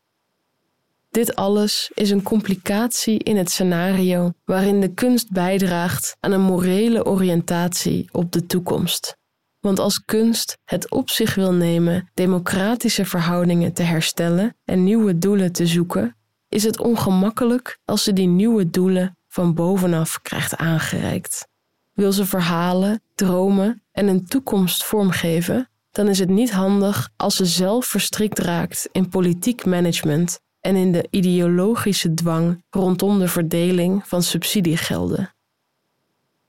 Dit 1.14 1.36
alles 1.36 1.92
is 1.94 2.10
een 2.10 2.24
complicatie 2.24 3.20
in 3.20 3.38
het 3.38 3.50
scenario 3.50 4.32
waarin 4.46 4.82
de 4.82 4.94
kunst 4.94 5.32
bijdraagt 5.32 6.16
aan 6.20 6.32
een 6.32 6.42
morele 6.42 7.06
oriëntatie 7.06 8.10
op 8.12 8.32
de 8.32 8.46
toekomst. 8.46 9.18
Want 9.60 9.80
als 9.80 10.06
kunst 10.06 10.58
het 10.64 10.92
op 10.92 11.10
zich 11.10 11.36
wil 11.36 11.52
nemen 11.52 12.12
democratische 12.14 13.06
verhoudingen 13.06 13.74
te 13.74 13.84
herstellen 13.84 14.58
en 14.66 14.84
nieuwe 14.84 15.18
doelen 15.18 15.52
te 15.52 15.68
zoeken, 15.68 16.16
is 16.50 16.64
het 16.64 16.80
ongemakkelijk 16.80 17.80
als 17.86 18.04
ze 18.04 18.14
die 18.14 18.28
nieuwe 18.28 18.70
doelen 18.70 19.18
van 19.28 19.54
bovenaf 19.54 20.22
krijgt 20.22 20.56
aangereikt. 20.56 21.48
Wil 21.92 22.12
ze 22.12 22.26
verhalen, 22.26 23.02
dromen 23.16 23.84
en 23.92 24.08
een 24.08 24.26
toekomst 24.26 24.84
vormgeven, 24.84 25.70
dan 25.92 26.08
is 26.08 26.20
het 26.20 26.30
niet 26.30 26.52
handig 26.52 27.10
als 27.18 27.36
ze 27.36 27.46
zelf 27.46 27.86
verstrikt 27.86 28.40
raakt 28.40 28.90
in 28.92 29.10
politiek 29.10 29.66
management 29.66 30.42
en 30.64 30.76
in 30.76 30.92
de 30.92 31.08
ideologische 31.10 32.14
dwang 32.14 32.64
rondom 32.70 33.20
de 33.20 33.28
verdeling 33.28 34.08
van 34.08 34.24
subsidiegelden. 34.24 35.36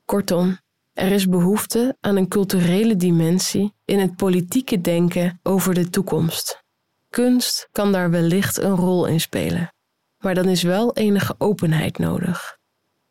Kortom, 0.04 0.58
er 0.92 1.10
is 1.12 1.28
behoefte 1.28 1.96
aan 2.00 2.16
een 2.16 2.28
culturele 2.28 2.96
dimensie 2.96 3.74
in 3.84 3.98
het 3.98 4.16
politieke 4.16 4.80
denken 4.80 5.40
over 5.42 5.74
de 5.74 5.90
toekomst. 5.90 6.62
Kunst 7.10 7.68
kan 7.72 7.92
daar 7.92 8.10
wellicht 8.10 8.58
een 8.58 8.76
rol 8.76 9.06
in 9.06 9.20
spelen, 9.20 9.72
maar 10.18 10.34
dan 10.34 10.48
is 10.48 10.62
wel 10.62 10.94
enige 10.94 11.34
openheid 11.38 11.98
nodig. 11.98 12.58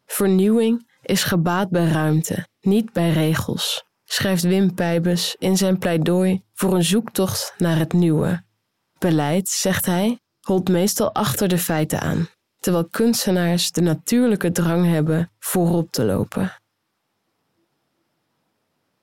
Vernieuwing 0.06 0.90
is 1.02 1.24
gebaat 1.24 1.70
bij 1.70 1.88
ruimte, 1.88 2.48
niet 2.62 2.94
bij 2.94 3.12
regels, 3.12 3.86
schrijft 4.04 4.44
Wim 4.44 4.74
Pijbes 4.74 5.36
in 5.40 5.58
zijn 5.58 5.78
pleidooi 5.78 6.44
voor 6.54 6.76
een 6.76 6.84
zoektocht 6.84 7.54
naar 7.58 7.78
het 7.78 7.94
nieuwe. 7.94 8.44
Beleid, 8.98 9.50
zegt 9.50 9.86
hij, 9.86 10.20
holt 10.46 10.70
meestal 10.70 11.14
achter 11.14 11.48
de 11.48 11.58
feiten 11.58 12.02
aan, 12.02 12.30
terwijl 12.60 12.88
kunstenaars 12.92 13.72
de 13.72 13.82
natuurlijke 13.82 14.52
drang 14.52 14.86
hebben 14.86 15.32
voorop 15.40 15.92
te 15.92 16.04
lopen. 16.06 16.52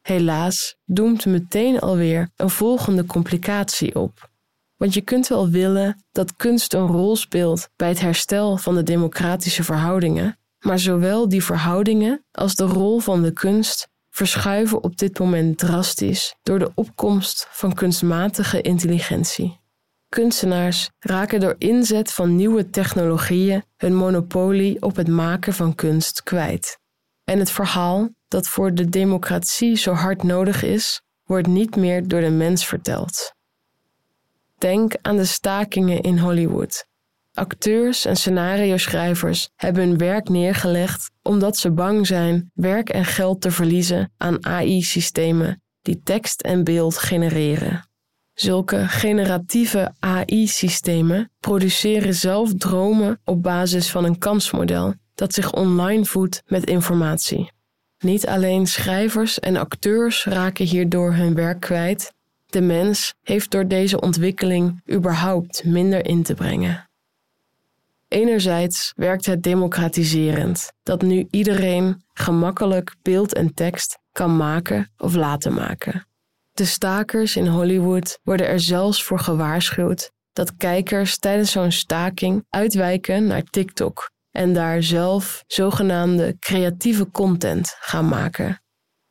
Helaas 0.03 0.77
doemt 0.85 1.27
meteen 1.27 1.81
alweer 1.81 2.31
een 2.37 2.51
volgende 2.51 3.07
complicatie 3.07 3.95
op. 3.95 4.29
Want 4.77 4.95
je 4.95 5.01
kunt 5.01 5.29
wel 5.29 5.49
willen 5.49 6.05
dat 6.13 6.37
kunst 6.37 6.75
een 6.75 6.87
rol 6.87 7.17
speelt 7.17 7.69
bij 7.77 7.89
het 7.89 8.01
herstel 8.01 8.57
van 8.57 8.75
de 8.75 8.83
democratische 8.83 9.65
verhoudingen, 9.65 10.39
maar 10.59 10.79
zowel 10.79 11.29
die 11.29 11.45
verhoudingen 11.45 12.25
als 12.33 12.55
de 12.55 12.65
rol 12.65 12.99
van 12.99 13.23
de 13.23 13.33
kunst 13.33 13.89
verschuiven 14.11 14.83
op 14.83 14.99
dit 14.99 15.19
moment 15.19 15.59
drastisch 15.59 16.35
door 16.43 16.59
de 16.59 16.73
opkomst 16.75 17.47
van 17.51 17.75
kunstmatige 17.75 18.61
intelligentie. 18.61 19.60
Kunstenaars 20.11 20.91
raken 20.99 21.41
door 21.41 21.55
inzet 21.59 22.13
van 22.13 22.37
nieuwe 22.37 22.71
technologieën 22.71 23.63
hun 23.77 23.95
monopolie 23.95 24.83
op 24.83 24.97
het 24.97 25.09
maken 25.09 25.53
van 25.53 25.75
kunst 25.75 26.23
kwijt. 26.23 26.79
En 27.25 27.39
het 27.39 27.51
verhaal 27.51 28.09
dat 28.29 28.49
voor 28.49 28.75
de 28.75 28.89
democratie 28.89 29.77
zo 29.77 29.93
hard 29.93 30.23
nodig 30.23 30.63
is, 30.63 31.03
wordt 31.25 31.47
niet 31.47 31.77
meer 31.77 32.09
door 32.09 32.21
de 32.21 32.31
mens 32.31 32.67
verteld. 32.67 33.35
Denk 34.59 34.95
aan 35.03 35.17
de 35.17 35.25
stakingen 35.25 36.01
in 36.01 36.19
Hollywood. 36.19 36.87
Acteurs 37.33 38.05
en 38.05 38.17
scenario-schrijvers 38.17 39.51
hebben 39.57 39.89
hun 39.89 39.99
werk 39.99 40.29
neergelegd 40.29 41.11
omdat 41.23 41.57
ze 41.57 41.71
bang 41.71 42.07
zijn 42.07 42.51
werk 42.55 42.89
en 42.89 43.05
geld 43.05 43.41
te 43.41 43.51
verliezen 43.51 44.13
aan 44.17 44.47
AI-systemen 44.47 45.63
die 45.83 46.01
tekst 46.03 46.41
en 46.41 46.65
beeld 46.65 46.99
genereren. 46.99 47.90
Zulke 48.41 48.89
generatieve 48.89 49.95
AI-systemen 49.99 51.31
produceren 51.41 52.15
zelf 52.15 52.55
dromen 52.55 53.21
op 53.25 53.43
basis 53.43 53.91
van 53.91 54.05
een 54.05 54.19
kansmodel 54.19 54.95
dat 55.15 55.35
zich 55.35 55.53
online 55.53 56.05
voedt 56.05 56.43
met 56.47 56.65
informatie. 56.65 57.53
Niet 57.99 58.27
alleen 58.27 58.67
schrijvers 58.67 59.39
en 59.39 59.57
acteurs 59.57 60.25
raken 60.25 60.67
hierdoor 60.67 61.13
hun 61.13 61.35
werk 61.35 61.61
kwijt, 61.61 62.13
de 62.47 62.61
mens 62.61 63.15
heeft 63.23 63.51
door 63.51 63.69
deze 63.69 64.01
ontwikkeling 64.01 64.83
überhaupt 64.91 65.65
minder 65.65 66.07
in 66.07 66.23
te 66.23 66.35
brengen. 66.35 66.89
Enerzijds 68.09 68.93
werkt 68.97 69.27
het 69.27 69.43
democratiserend, 69.43 70.73
dat 70.83 71.03
nu 71.03 71.27
iedereen 71.31 72.05
gemakkelijk 72.13 72.95
beeld 73.03 73.35
en 73.35 73.55
tekst 73.55 73.99
kan 74.13 74.37
maken 74.37 74.93
of 74.97 75.15
laten 75.15 75.53
maken. 75.53 76.05
De 76.53 76.65
stakers 76.65 77.37
in 77.37 77.47
Hollywood 77.47 78.19
worden 78.23 78.47
er 78.47 78.61
zelfs 78.61 79.05
voor 79.05 79.19
gewaarschuwd 79.19 80.11
dat 80.33 80.57
kijkers 80.57 81.19
tijdens 81.19 81.51
zo'n 81.51 81.73
staking 81.73 82.45
uitwijken 82.49 83.27
naar 83.27 83.43
TikTok 83.43 84.11
en 84.31 84.53
daar 84.53 84.83
zelf 84.83 85.45
zogenaamde 85.47 86.37
creatieve 86.39 87.11
content 87.11 87.77
gaan 87.81 88.09
maken. 88.09 88.63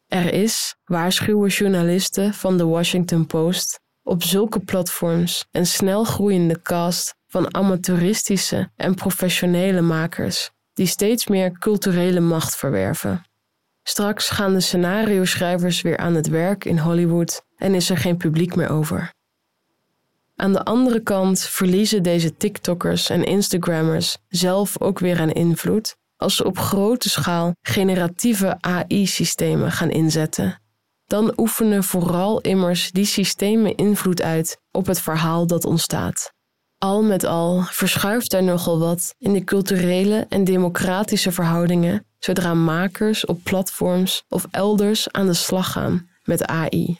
Er 0.05 0.33
is, 0.33 0.75
waarschuwen 0.83 1.49
journalisten 1.49 2.33
van 2.33 2.57
de 2.57 2.65
Washington 2.65 3.25
Post, 3.25 3.79
op 4.03 4.23
zulke 4.23 4.59
platforms 4.59 5.47
een 5.51 5.65
snel 5.65 6.03
groeiende 6.03 6.61
cast 6.61 7.15
van 7.27 7.53
amateuristische 7.53 8.71
en 8.75 8.95
professionele 8.95 9.81
makers 9.81 10.51
die 10.73 10.87
steeds 10.87 11.27
meer 11.27 11.51
culturele 11.51 12.19
macht 12.19 12.55
verwerven. 12.55 13.28
Straks 13.83 14.29
gaan 14.29 14.53
de 14.53 14.59
scenario-schrijvers 14.59 15.81
weer 15.81 15.97
aan 15.97 16.15
het 16.15 16.27
werk 16.27 16.65
in 16.65 16.77
Hollywood 16.77 17.41
en 17.55 17.75
is 17.75 17.89
er 17.89 17.97
geen 17.97 18.17
publiek 18.17 18.55
meer 18.55 18.69
over. 18.69 19.13
Aan 20.35 20.53
de 20.53 20.63
andere 20.63 20.99
kant 20.99 21.39
verliezen 21.39 22.03
deze 22.03 22.37
TikTokkers 22.37 23.09
en 23.09 23.23
Instagrammers 23.23 24.17
zelf 24.27 24.81
ook 24.81 24.99
weer 24.99 25.19
aan 25.19 25.31
invloed 25.31 25.97
als 26.17 26.35
ze 26.35 26.45
op 26.45 26.57
grote 26.57 27.09
schaal 27.09 27.55
generatieve 27.61 28.57
AI-systemen 28.59 29.71
gaan 29.71 29.89
inzetten. 29.89 30.61
Dan 31.05 31.33
oefenen 31.37 31.83
vooral 31.83 32.41
immers 32.41 32.91
die 32.91 33.05
systemen 33.05 33.75
invloed 33.75 34.21
uit 34.21 34.57
op 34.71 34.85
het 34.85 35.01
verhaal 35.01 35.47
dat 35.47 35.65
ontstaat. 35.65 36.33
Al 36.79 37.03
met 37.03 37.23
al 37.23 37.61
verschuift 37.61 38.33
er 38.33 38.43
nogal 38.43 38.79
wat 38.79 39.15
in 39.17 39.33
de 39.33 39.43
culturele 39.43 40.25
en 40.29 40.43
democratische 40.43 41.31
verhoudingen 41.31 42.05
zodra 42.19 42.53
makers 42.53 43.25
op 43.25 43.43
platforms 43.43 44.23
of 44.29 44.47
elders 44.51 45.11
aan 45.11 45.25
de 45.25 45.33
slag 45.33 45.71
gaan 45.71 46.09
met 46.23 46.45
AI. 46.45 46.99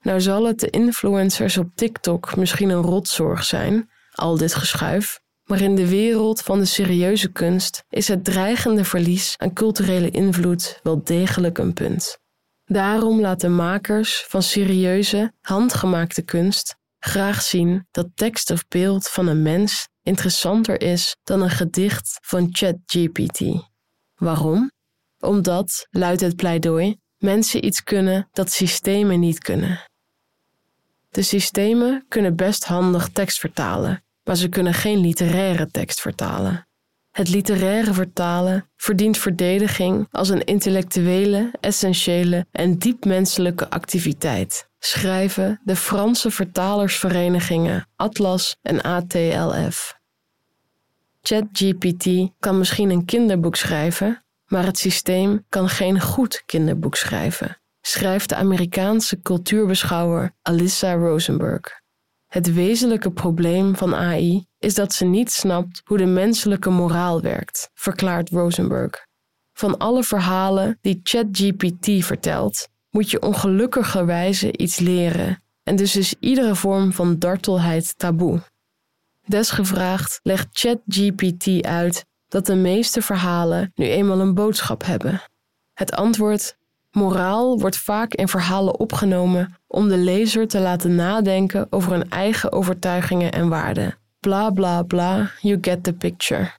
Nou 0.00 0.20
zal 0.20 0.46
het 0.46 0.60
de 0.60 0.70
influencers 0.70 1.56
op 1.56 1.70
TikTok 1.74 2.36
misschien 2.36 2.70
een 2.70 2.82
rotzorg 2.82 3.44
zijn, 3.44 3.90
al 4.12 4.36
dit 4.36 4.54
geschuif, 4.54 5.20
Maar 5.44 5.60
in 5.60 5.74
de 5.74 5.88
wereld 5.88 6.40
van 6.40 6.58
de 6.58 6.64
serieuze 6.64 7.32
kunst 7.32 7.84
is 7.88 8.08
het 8.08 8.24
dreigende 8.24 8.84
verlies 8.84 9.34
aan 9.36 9.52
culturele 9.52 10.10
invloed 10.10 10.80
wel 10.82 11.04
degelijk 11.04 11.58
een 11.58 11.72
punt. 11.72 12.18
Daarom 12.64 13.20
laten 13.20 13.54
makers 13.54 14.24
van 14.28 14.42
serieuze, 14.42 15.32
handgemaakte 15.40 16.22
kunst 16.22 16.78
graag 17.00 17.42
zien 17.42 17.86
dat 17.90 18.06
tekst 18.14 18.50
of 18.50 18.68
beeld 18.68 19.08
van 19.08 19.26
een 19.26 19.42
mens 19.42 19.88
interessanter 20.02 20.80
is 20.80 21.16
dan 21.22 21.42
een 21.42 21.50
gedicht 21.50 22.18
van 22.22 22.48
ChatGPT. 22.50 23.40
Waarom? 24.14 24.70
Omdat, 25.18 25.86
luidt 25.90 26.20
het 26.20 26.36
pleidooi, 26.36 26.96
mensen 27.16 27.64
iets 27.64 27.82
kunnen 27.82 28.28
dat 28.32 28.50
systemen 28.50 29.20
niet 29.20 29.38
kunnen. 29.38 29.84
De 31.08 31.22
systemen 31.22 32.04
kunnen 32.08 32.36
best 32.36 32.64
handig 32.64 33.08
tekst 33.08 33.38
vertalen, 33.38 34.04
maar 34.24 34.36
ze 34.36 34.48
kunnen 34.48 34.74
geen 34.74 34.98
literaire 34.98 35.66
tekst 35.66 36.00
vertalen. 36.00 36.68
Het 37.10 37.28
literaire 37.28 37.92
vertalen 37.92 38.70
verdient 38.76 39.18
verdediging 39.18 40.08
als 40.10 40.28
een 40.28 40.44
intellectuele, 40.44 41.52
essentiële 41.60 42.46
en 42.50 42.78
diep 42.78 43.04
menselijke 43.04 43.70
activiteit, 43.70 44.68
schrijven 44.78 45.60
de 45.64 45.76
Franse 45.76 46.30
vertalersverenigingen 46.30 47.88
Atlas 47.96 48.56
en 48.62 48.80
ATLF. 48.80 49.98
ChatGPT 51.22 52.30
kan 52.38 52.58
misschien 52.58 52.90
een 52.90 53.04
kinderboek 53.04 53.56
schrijven, 53.56 54.24
maar 54.46 54.64
het 54.64 54.78
systeem 54.78 55.44
kan 55.48 55.68
geen 55.68 56.00
goed 56.00 56.42
kinderboek 56.46 56.94
schrijven, 56.94 57.60
schrijft 57.80 58.28
de 58.28 58.34
Amerikaanse 58.34 59.20
cultuurbeschouwer 59.22 60.34
Alyssa 60.42 60.94
Rosenberg. 60.94 61.79
Het 62.30 62.52
wezenlijke 62.52 63.12
probleem 63.12 63.76
van 63.76 63.94
AI 63.94 64.46
is 64.58 64.74
dat 64.74 64.92
ze 64.92 65.04
niet 65.04 65.30
snapt 65.30 65.80
hoe 65.84 65.98
de 65.98 66.06
menselijke 66.06 66.70
moraal 66.70 67.20
werkt, 67.20 67.70
verklaart 67.74 68.28
Rosenberg. 68.28 69.06
Van 69.52 69.78
alle 69.78 70.02
verhalen 70.02 70.78
die 70.80 71.00
ChatGPT 71.02 72.04
vertelt, 72.04 72.68
moet 72.90 73.10
je 73.10 73.22
ongelukkigerwijze 73.22 74.56
iets 74.56 74.78
leren 74.78 75.42
en 75.62 75.76
dus 75.76 75.96
is 75.96 76.14
iedere 76.20 76.54
vorm 76.54 76.92
van 76.92 77.18
dartelheid 77.18 77.98
taboe. 77.98 78.42
Desgevraagd 79.26 80.20
legt 80.22 80.46
ChatGPT 80.50 81.64
uit 81.66 82.04
dat 82.28 82.46
de 82.46 82.54
meeste 82.54 83.02
verhalen 83.02 83.72
nu 83.74 83.86
eenmaal 83.86 84.20
een 84.20 84.34
boodschap 84.34 84.84
hebben. 84.84 85.22
Het 85.72 85.92
antwoord: 85.92 86.56
moraal 86.90 87.58
wordt 87.58 87.76
vaak 87.76 88.14
in 88.14 88.28
verhalen 88.28 88.78
opgenomen 88.78 89.56
om 89.66 89.88
de 89.88 89.96
lezer 89.96 90.48
te 90.48 90.60
laten 90.60 90.94
nadenken 90.94 91.66
over 91.70 91.92
hun 91.92 92.10
eigen 92.10 92.52
overtuigingen 92.52 93.32
en 93.32 93.48
waarden. 93.48 93.98
Bla 94.20 94.50
bla 94.50 94.82
bla, 94.82 95.30
you 95.40 95.58
get 95.60 95.82
the 95.82 95.92
picture. 95.92 96.50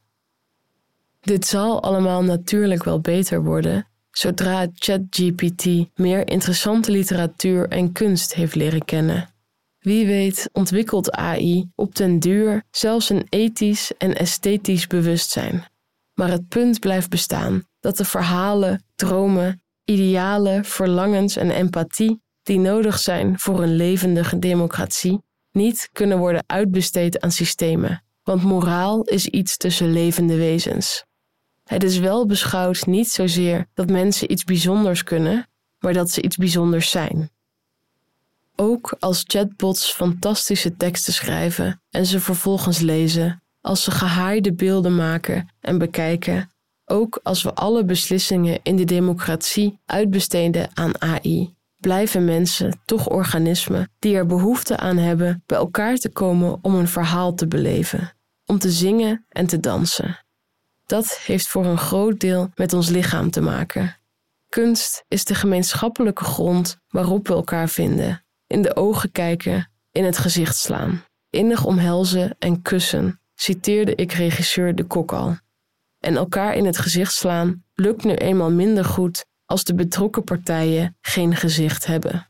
Dit 1.22 1.46
zal 1.46 1.82
allemaal 1.82 2.24
natuurlijk 2.24 2.84
wel 2.84 3.00
beter 3.00 3.44
worden 3.44 3.86
zodra 4.12 4.68
ChatGPT 4.76 5.66
meer 5.96 6.28
interessante 6.28 6.92
literatuur 6.92 7.68
en 7.68 7.92
kunst 7.92 8.34
heeft 8.34 8.56
leren 8.56 8.86
kennen. 8.86 9.30
Wie 9.80 10.06
weet 10.06 10.50
ontwikkelt 10.54 11.12
AI 11.12 11.70
op 11.76 11.96
den 11.96 12.20
duur 12.20 12.64
zelfs 12.72 13.10
een 13.10 13.26
ethisch 13.30 13.92
en 13.98 14.16
esthetisch 14.16 14.88
bewustzijn. 14.88 15.66
Maar 16.14 16.30
het 16.30 16.48
punt 16.48 16.80
blijft 16.80 17.10
bestaan 17.10 17.64
dat 17.80 17.98
de 17.98 18.06
verhalen, 18.06 18.84
dromen, 18.96 19.61
idealen, 19.86 20.66
verlangens 20.66 21.36
en 21.36 21.52
empathie 21.52 22.22
die 22.44 22.60
nodig 22.60 23.00
zijn 23.00 23.40
voor 23.40 23.64
een 23.64 23.76
levendige 23.76 24.40
democratie 24.40 25.22
niet 25.52 25.90
kunnen 25.92 26.18
worden 26.18 26.44
uitbesteed 26.46 27.20
aan 27.20 27.32
systemen, 27.32 28.04
want 28.24 28.44
moraal 28.44 29.04
is 29.04 29.28
iets 29.28 29.58
tussen 29.58 29.92
levende 29.92 30.36
wezens. 30.36 31.06
Het 31.64 31.84
is 31.84 31.98
wel 31.98 32.26
beschouwd 32.26 32.86
niet 32.86 33.10
zozeer 33.10 33.68
dat 33.74 33.90
mensen 33.90 34.32
iets 34.32 34.44
bijzonders 34.44 35.04
kunnen, 35.04 35.48
maar 35.80 35.94
dat 35.94 36.12
ze 36.12 36.22
iets 36.22 36.36
bijzonders 36.38 36.90
zijn. 36.90 37.30
Ook 38.56 38.96
als 39.00 39.24
chatbots 39.28 39.92
fantastische 39.92 40.76
teksten 40.76 41.14
schrijven 41.14 41.82
en 41.90 42.06
ze 42.06 42.20
vervolgens 42.20 42.80
lezen, 42.80 43.44
als 43.62 43.84
ze 43.84 43.92
gehaaide 43.92 44.54
beelden 44.54 44.96
maken 44.96 45.50
en 45.60 45.78
bekijken, 45.78 46.52
ook 46.92 47.20
als 47.24 47.44
we 47.44 47.54
alle 47.54 47.86
beslissingen 47.86 48.60
in 48.64 48.76
de 48.76 48.84
democratie 48.84 49.80
uitbesteden 49.86 50.70
aan 50.74 51.02
AI, 51.02 51.56
blijven 51.78 52.26
mensen 52.26 52.80
toch 52.86 53.10
organismen 53.10 53.92
die 54.00 54.16
er 54.16 54.26
behoefte 54.26 54.78
aan 54.78 54.98
hebben 54.98 55.44
bij 55.46 55.58
elkaar 55.58 55.96
te 55.96 56.10
komen 56.10 56.60
om 56.62 56.76
een 56.76 56.88
verhaal 56.88 57.34
te 57.34 57.48
beleven, 57.48 58.14
om 58.46 58.60
te 58.60 58.72
zingen 58.72 59.26
en 59.30 59.48
te 59.48 59.60
dansen. 59.60 60.20
Dat 60.86 61.18
heeft 61.18 61.48
voor 61.48 61.66
een 61.66 61.78
groot 61.78 62.20
deel 62.20 62.50
met 62.56 62.74
ons 62.74 62.90
lichaam 62.90 63.32
te 63.32 63.42
maken. 63.42 63.98
Kunst 64.50 65.06
is 65.08 65.26
de 65.26 65.36
gemeenschappelijke 65.36 66.24
grond 66.24 66.78
waarop 66.88 67.28
we 67.28 67.34
elkaar 67.34 67.70
vinden, 67.70 68.26
in 68.48 68.62
de 68.62 68.76
ogen 68.76 69.12
kijken, 69.12 69.72
in 69.92 70.04
het 70.04 70.18
gezicht 70.18 70.56
slaan, 70.56 71.04
innig 71.30 71.66
omhelzen 71.66 72.36
en 72.40 72.62
kussen, 72.62 73.20
citeerde 73.36 73.96
ik 73.96 74.12
regisseur 74.12 74.76
De 74.76 74.84
Kok 74.84 75.14
al. 75.14 75.38
En 76.02 76.16
elkaar 76.16 76.56
in 76.56 76.66
het 76.66 76.78
gezicht 76.78 77.14
slaan 77.14 77.64
lukt 77.74 78.04
nu 78.04 78.14
eenmaal 78.14 78.52
minder 78.52 78.86
goed 78.86 79.26
als 79.46 79.64
de 79.64 79.76
betrokken 79.76 80.24
partijen 80.24 80.98
geen 81.02 81.36
gezicht 81.36 81.86
hebben. 81.86 82.30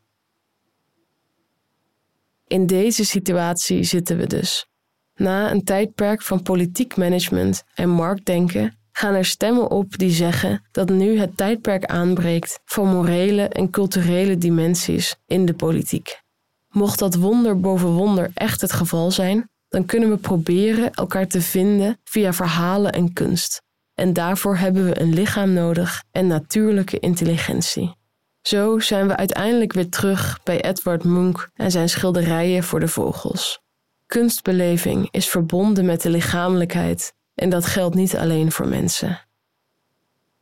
In 2.47 2.65
deze 2.65 3.05
situatie 3.05 3.84
zitten 3.84 4.17
we 4.17 4.27
dus. 4.27 4.67
Na 5.15 5.51
een 5.51 5.63
tijdperk 5.63 6.21
van 6.21 6.41
politiek 6.41 6.97
management 6.97 7.63
en 7.73 7.89
marktdenken 7.89 8.77
gaan 8.91 9.13
er 9.13 9.25
stemmen 9.25 9.69
op 9.69 9.97
die 9.97 10.12
zeggen 10.12 10.67
dat 10.71 10.89
nu 10.89 11.19
het 11.19 11.38
tijdperk 11.38 11.86
aanbreekt 11.86 12.60
van 12.65 12.88
morele 12.88 13.47
en 13.47 13.69
culturele 13.69 14.38
dimensies 14.38 15.15
in 15.25 15.45
de 15.45 15.53
politiek. 15.53 16.21
Mocht 16.69 16.99
dat 16.99 17.15
wonder 17.15 17.60
boven 17.60 17.89
wonder 17.89 18.31
echt 18.34 18.62
het 18.62 18.71
geval 18.71 19.12
zijn, 19.12 19.49
dan 19.71 19.86
kunnen 19.86 20.10
we 20.10 20.17
proberen 20.17 20.93
elkaar 20.93 21.27
te 21.27 21.41
vinden 21.41 21.99
via 22.03 22.34
verhalen 22.34 22.91
en 22.91 23.13
kunst. 23.13 23.62
En 23.95 24.13
daarvoor 24.13 24.57
hebben 24.57 24.86
we 24.86 24.99
een 24.99 25.13
lichaam 25.13 25.53
nodig 25.53 26.03
en 26.12 26.27
natuurlijke 26.27 26.99
intelligentie. 26.99 27.95
Zo 28.41 28.79
zijn 28.79 29.07
we 29.07 29.15
uiteindelijk 29.15 29.73
weer 29.73 29.89
terug 29.89 30.39
bij 30.43 30.62
Edward 30.62 31.03
Munch 31.03 31.47
en 31.53 31.71
zijn 31.71 31.89
schilderijen 31.89 32.63
voor 32.63 32.79
de 32.79 32.88
vogels. 32.88 33.60
Kunstbeleving 34.05 35.07
is 35.12 35.29
verbonden 35.29 35.86
met 35.86 36.01
de 36.01 36.10
lichamelijkheid 36.10 37.13
en 37.36 37.49
dat 37.49 37.65
geldt 37.65 37.95
niet 37.95 38.15
alleen 38.15 38.51
voor 38.51 38.67
mensen. 38.67 39.19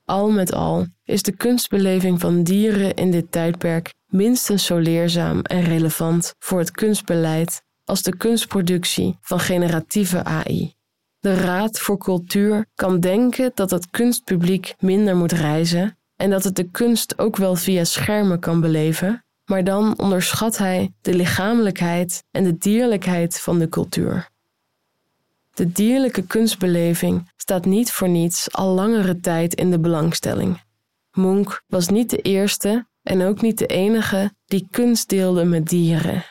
Al 0.05 0.31
met 0.31 0.53
al 0.53 0.85
is 1.03 1.23
de 1.23 1.35
kunstbeleving 1.35 2.19
van 2.19 2.43
dieren 2.43 2.93
in 2.93 3.11
dit 3.11 3.31
tijdperk 3.31 3.93
minstens 4.07 4.65
zo 4.65 4.77
leerzaam 4.77 5.41
en 5.41 5.61
relevant 5.61 6.33
voor 6.39 6.59
het 6.59 6.71
kunstbeleid 6.71 7.61
als 7.89 8.01
de 8.01 8.17
kunstproductie 8.17 9.17
van 9.21 9.39
generatieve 9.39 10.23
AI. 10.23 10.73
De 11.19 11.33
Raad 11.33 11.79
voor 11.79 11.97
Cultuur 11.97 12.65
kan 12.75 12.99
denken 12.99 13.51
dat 13.53 13.71
het 13.71 13.89
kunstpubliek 13.89 14.75
minder 14.79 15.15
moet 15.15 15.31
reizen 15.31 15.97
en 16.15 16.29
dat 16.29 16.43
het 16.43 16.55
de 16.55 16.69
kunst 16.71 17.19
ook 17.19 17.35
wel 17.35 17.55
via 17.55 17.83
schermen 17.83 18.39
kan 18.39 18.61
beleven, 18.61 19.25
maar 19.45 19.63
dan 19.63 19.99
onderschat 19.99 20.57
hij 20.57 20.93
de 21.01 21.13
lichamelijkheid 21.13 22.23
en 22.31 22.43
de 22.43 22.57
dierlijkheid 22.57 23.39
van 23.39 23.59
de 23.59 23.69
cultuur. 23.69 24.29
De 25.53 25.71
dierlijke 25.71 26.21
kunstbeleving 26.21 27.31
staat 27.35 27.65
niet 27.65 27.91
voor 27.91 28.09
niets 28.09 28.51
al 28.51 28.73
langere 28.73 29.19
tijd 29.19 29.53
in 29.53 29.71
de 29.71 29.79
belangstelling. 29.79 30.61
Munch 31.11 31.61
was 31.67 31.87
niet 31.87 32.09
de 32.09 32.21
eerste 32.21 32.87
en 33.03 33.21
ook 33.21 33.41
niet 33.41 33.57
de 33.57 33.65
enige 33.65 34.31
die 34.45 34.67
kunst 34.71 35.09
deelde 35.09 35.43
met 35.43 35.67
dieren. 35.67 36.23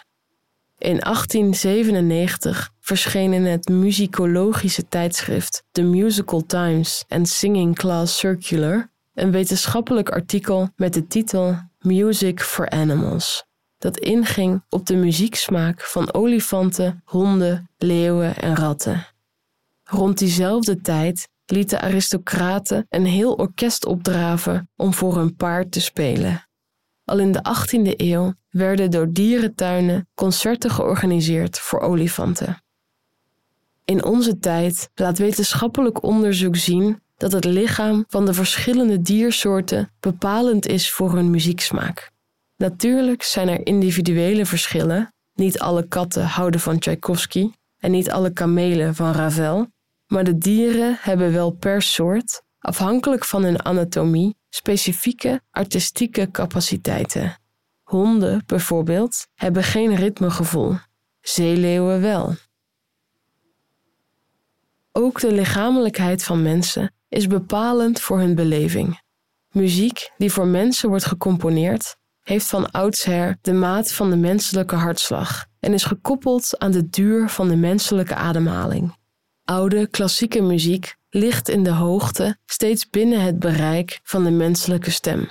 In 0.79 0.99
1897 1.01 2.71
verscheen 2.81 3.33
in 3.33 3.45
het 3.45 3.69
muzikologische 3.69 4.89
tijdschrift 4.89 5.65
The 5.71 5.83
Musical 5.83 6.47
Times 6.47 7.05
and 7.09 7.29
Singing 7.29 7.77
Class 7.77 8.19
Circular 8.19 8.91
een 9.15 9.31
wetenschappelijk 9.31 10.11
artikel 10.11 10.69
met 10.77 10.95
de 10.95 11.07
titel 11.07 11.57
Music 11.79 12.41
for 12.41 12.71
Animals, 12.71 13.45
dat 13.79 13.99
inging 13.99 14.65
op 14.69 14.87
de 14.87 14.97
muzieksmaak 14.97 15.81
van 15.81 16.15
olifanten, 16.15 17.03
honden, 17.05 17.71
leeuwen 17.77 18.37
en 18.37 18.57
ratten. 18.57 19.07
Rond 19.85 20.19
diezelfde 20.19 20.81
tijd 20.81 21.29
lieten 21.47 21.81
aristocraten 21.81 22.87
een 22.89 23.07
heel 23.07 23.33
orkest 23.33 23.87
opdraven 23.87 24.71
om 24.77 24.95
voor 24.95 25.17
hun 25.17 25.37
paard 25.37 25.73
te 25.73 25.81
spelen. 25.81 26.49
Al 27.05 27.19
in 27.19 27.33
de 27.33 27.41
18e 27.41 27.97
eeuw 27.97 28.35
werden 28.59 28.91
door 28.91 29.13
dierentuinen 29.13 30.09
concerten 30.15 30.71
georganiseerd 30.71 31.59
voor 31.59 31.81
olifanten. 31.81 32.63
In 33.85 34.05
onze 34.05 34.39
tijd 34.39 34.91
laat 34.95 35.19
wetenschappelijk 35.19 36.03
onderzoek 36.03 36.57
zien 36.57 37.01
dat 37.17 37.33
het 37.33 37.45
lichaam 37.45 38.05
van 38.09 38.27
de 38.27 38.35
verschillende 38.35 39.01
diersoorten 39.01 39.91
bepalend 40.01 40.67
is 40.67 40.91
voor 40.93 41.13
hun 41.13 41.31
muzieksmaak. 41.31 42.11
Natuurlijk 42.57 43.23
zijn 43.23 43.49
er 43.49 43.67
individuele 43.67 44.47
verschillen. 44.47 45.13
Niet 45.35 45.59
alle 45.59 45.89
katten 45.89 46.27
houden 46.27 46.61
van 46.61 46.79
Tchaikovsky 46.79 47.51
en 47.79 47.91
niet 47.91 48.11
alle 48.11 48.33
kamelen 48.33 48.95
van 48.95 49.13
Ravel, 49.13 49.67
maar 50.07 50.25
de 50.25 50.39
dieren 50.39 50.97
hebben 51.01 51.33
wel 51.33 51.51
per 51.51 51.83
soort, 51.83 52.43
afhankelijk 52.59 53.25
van 53.25 53.43
hun 53.43 53.65
anatomie, 53.65 54.37
specifieke 54.49 55.41
artistieke 55.51 56.31
capaciteiten. 56.31 57.37
Honden 57.89 58.43
bijvoorbeeld 58.47 59.27
hebben 59.35 59.63
geen 59.63 59.95
ritmegevoel, 59.95 60.77
zeeleeuwen 61.21 62.01
wel. 62.01 62.35
Ook 64.93 65.21
de 65.21 65.33
lichamelijkheid 65.33 66.25
van 66.25 66.43
mensen 66.43 66.95
is 67.09 67.27
bepalend 67.27 68.01
voor 68.01 68.19
hun 68.19 68.35
beleving. 68.35 69.01
Muziek 69.51 70.11
die 70.17 70.33
voor 70.33 70.47
mensen 70.47 70.89
wordt 70.89 71.05
gecomponeerd, 71.05 71.97
heeft 72.23 72.47
van 72.47 72.71
oudsher 72.71 73.39
de 73.41 73.53
maat 73.53 73.93
van 73.93 74.11
de 74.11 74.17
menselijke 74.17 74.75
hartslag 74.75 75.47
en 75.61 75.73
is 75.73 75.85
gekoppeld 75.85 76.59
aan 76.59 76.71
de 76.71 76.89
duur 76.89 77.29
van 77.29 77.49
de 77.49 77.57
menselijke 77.57 78.15
ademhaling. 78.15 78.97
Oude 79.45 79.87
klassieke 79.87 80.43
muziek 80.43 80.97
ligt 81.11 81.49
in 81.49 81.63
de 81.63 81.73
hoogte 81.73 82.37
steeds 82.47 82.91
binnen 82.91 83.21
het 83.21 83.39
bereik 83.39 84.01
van 84.03 84.25
de 84.25 84.31
menselijke 84.31 84.91
stem. 84.91 85.31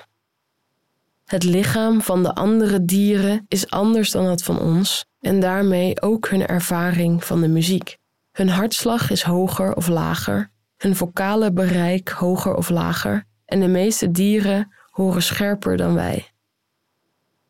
Het 1.27 1.43
lichaam 1.43 2.01
van 2.01 2.23
de 2.23 2.35
andere 2.35 2.85
dieren 2.85 3.45
is 3.47 3.69
anders 3.69 4.11
dan 4.11 4.25
dat 4.25 4.43
van 4.43 4.59
ons 4.59 5.05
en 5.19 5.39
daarmee 5.39 6.01
ook 6.01 6.29
hun 6.29 6.45
ervaring 6.45 7.23
van 7.23 7.41
de 7.41 7.47
muziek. 7.47 7.97
Hun 8.31 8.49
hartslag 8.49 9.09
is 9.09 9.21
hoger 9.21 9.73
of 9.73 9.87
lager, 9.87 10.51
hun 10.77 10.95
vocale 10.95 11.51
bereik 11.51 12.09
hoger 12.09 12.55
of 12.55 12.69
lager 12.69 13.25
en 13.45 13.59
de 13.59 13.67
meeste 13.67 14.11
dieren 14.11 14.75
horen 14.89 15.21
scherper 15.21 15.77
dan 15.77 15.93
wij. 15.93 16.31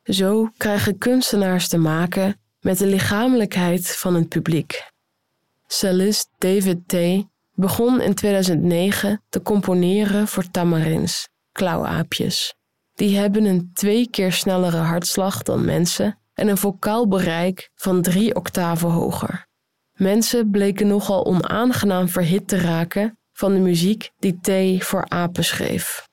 Zo 0.04 0.50
krijgen 0.58 0.98
kunstenaars 0.98 1.68
te 1.68 1.78
maken 1.78 2.40
met 2.60 2.78
de 2.78 2.88
lichamelijkheid 2.88 3.96
van 3.96 4.16
het 4.16 4.30
publiek. 4.30 4.92
Cellist 5.68 6.30
David 6.38 6.88
T. 6.88 6.96
begon 7.54 8.02
in 8.02 8.13
2009 8.13 9.24
te 9.30 9.42
componeren 9.42 10.28
voor 10.28 10.52
tamarins, 10.52 11.28
klauwaapjes. 11.52 12.57
Die 12.97 13.17
hebben 13.17 13.45
een 13.45 13.71
twee 13.73 14.10
keer 14.10 14.31
snellere 14.31 14.77
hartslag 14.77 15.41
dan 15.43 15.65
mensen 15.65 16.19
en 16.33 16.47
een 16.47 16.57
vocaal 16.57 17.07
bereik 17.07 17.69
van 17.75 18.01
drie 18.01 18.36
octaven 18.36 18.89
hoger. 18.89 19.47
Mensen 19.93 20.49
bleken 20.49 20.88
nogal 20.88 21.25
onaangenaam 21.25 22.10
verhit 22.10 22.47
te 22.47 22.57
raken 22.57 23.17
van 23.33 23.53
de 23.53 23.60
muziek 23.60 24.12
die 24.19 24.39
T 24.41 24.83
voor 24.83 25.05
apen 25.07 25.43
schreef. 25.43 26.07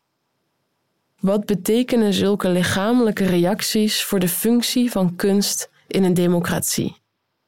Wat 1.20 1.44
betekenen 1.44 2.12
zulke 2.12 2.48
lichamelijke 2.48 3.24
reacties 3.24 4.02
voor 4.02 4.18
de 4.18 4.28
functie 4.28 4.90
van 4.90 5.16
kunst 5.16 5.70
in 5.86 6.04
een 6.04 6.14
democratie? 6.14 6.96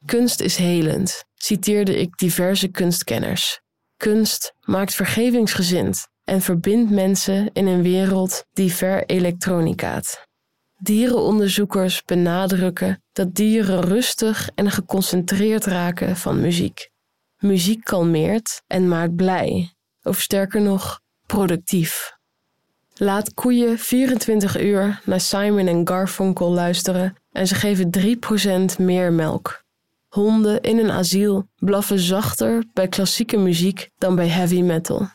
Kunst 0.05 0.39
is 0.39 0.55
helend, 0.55 1.23
citeerde 1.35 1.99
ik 1.99 2.17
diverse 2.17 2.67
kunstkenners. 2.67 3.61
Kunst 3.97 4.53
maakt 4.61 4.93
vergevingsgezind 4.93 6.07
en 6.27 6.41
verbindt 6.41 6.91
mensen 6.91 7.49
in 7.53 7.67
een 7.67 7.81
wereld 7.81 8.45
die 8.53 8.73
ver 8.73 9.05
elektronicaat. 9.05 10.25
Dierenonderzoekers 10.77 12.03
benadrukken 12.03 13.03
dat 13.11 13.35
dieren 13.35 13.81
rustig 13.81 14.49
en 14.55 14.71
geconcentreerd 14.71 15.65
raken 15.65 16.15
van 16.15 16.41
muziek. 16.41 16.89
Muziek 17.37 17.83
kalmeert 17.83 18.61
en 18.67 18.87
maakt 18.87 19.15
blij, 19.15 19.73
of 20.03 20.21
sterker 20.21 20.61
nog, 20.61 20.99
productief. 21.25 22.15
Laat 22.95 23.33
koeien 23.33 23.77
24 23.77 24.61
uur 24.61 25.01
naar 25.05 25.21
Simon 25.21 25.67
en 25.67 25.87
Garfunkel 25.87 26.51
luisteren 26.51 27.15
en 27.31 27.47
ze 27.47 27.55
geven 27.55 27.89
3% 28.77 28.79
meer 28.79 29.13
melk. 29.13 29.63
Honden 30.07 30.61
in 30.61 30.77
een 30.77 30.91
asiel 30.91 31.49
blaffen 31.55 31.99
zachter 31.99 32.65
bij 32.73 32.87
klassieke 32.87 33.37
muziek 33.37 33.89
dan 33.97 34.15
bij 34.15 34.27
heavy 34.27 34.61
metal. 34.61 35.07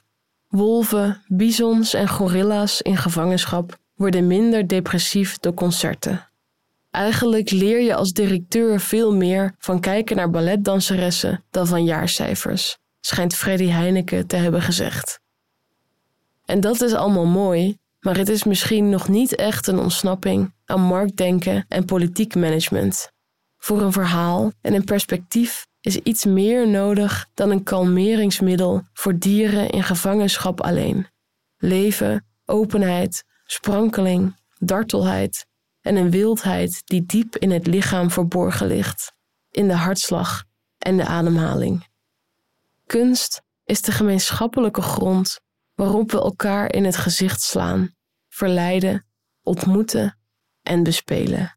Wolven, 0.52 1.22
bisons 1.26 1.94
en 1.94 2.08
gorilla's 2.08 2.80
in 2.80 2.96
gevangenschap 2.96 3.78
worden 3.94 4.26
minder 4.26 4.66
depressief 4.66 5.38
door 5.38 5.54
concerten. 5.54 6.28
Eigenlijk 6.90 7.50
leer 7.50 7.80
je 7.80 7.94
als 7.94 8.12
directeur 8.12 8.80
veel 8.80 9.14
meer 9.14 9.54
van 9.58 9.80
kijken 9.80 10.16
naar 10.16 10.30
balletdanseressen 10.30 11.44
dan 11.50 11.66
van 11.66 11.84
jaarcijfers, 11.84 12.78
schijnt 13.00 13.34
Freddy 13.34 13.66
Heineken 13.66 14.26
te 14.26 14.36
hebben 14.36 14.62
gezegd. 14.62 15.20
En 16.44 16.60
dat 16.60 16.80
is 16.80 16.94
allemaal 16.94 17.26
mooi, 17.26 17.78
maar 18.00 18.16
het 18.16 18.28
is 18.28 18.44
misschien 18.44 18.88
nog 18.88 19.08
niet 19.08 19.34
echt 19.34 19.66
een 19.66 19.78
ontsnapping 19.78 20.54
aan 20.64 20.80
marktdenken 20.80 21.64
en 21.68 21.84
politiek 21.84 22.34
management. 22.34 23.10
Voor 23.58 23.82
een 23.82 23.92
verhaal 23.92 24.52
en 24.60 24.74
een 24.74 24.84
perspectief 24.84 25.66
is 25.82 25.96
iets 25.96 26.24
meer 26.24 26.68
nodig 26.68 27.28
dan 27.34 27.50
een 27.50 27.62
kalmeringsmiddel 27.62 28.82
voor 28.92 29.18
dieren 29.18 29.70
in 29.70 29.82
gevangenschap 29.82 30.60
alleen. 30.60 31.06
Leven, 31.56 32.26
openheid, 32.44 33.24
sprankeling, 33.44 34.36
dartelheid 34.58 35.46
en 35.80 35.96
een 35.96 36.10
wildheid 36.10 36.82
die 36.84 37.06
diep 37.06 37.36
in 37.36 37.50
het 37.50 37.66
lichaam 37.66 38.10
verborgen 38.10 38.66
ligt, 38.66 39.12
in 39.50 39.68
de 39.68 39.74
hartslag 39.74 40.44
en 40.78 40.96
de 40.96 41.06
ademhaling. 41.06 41.86
Kunst 42.86 43.42
is 43.64 43.82
de 43.82 43.92
gemeenschappelijke 43.92 44.82
grond 44.82 45.40
waarop 45.74 46.10
we 46.10 46.18
elkaar 46.18 46.72
in 46.72 46.84
het 46.84 46.96
gezicht 46.96 47.40
slaan, 47.40 47.94
verleiden, 48.28 49.06
ontmoeten 49.42 50.18
en 50.62 50.82
bespelen. 50.82 51.56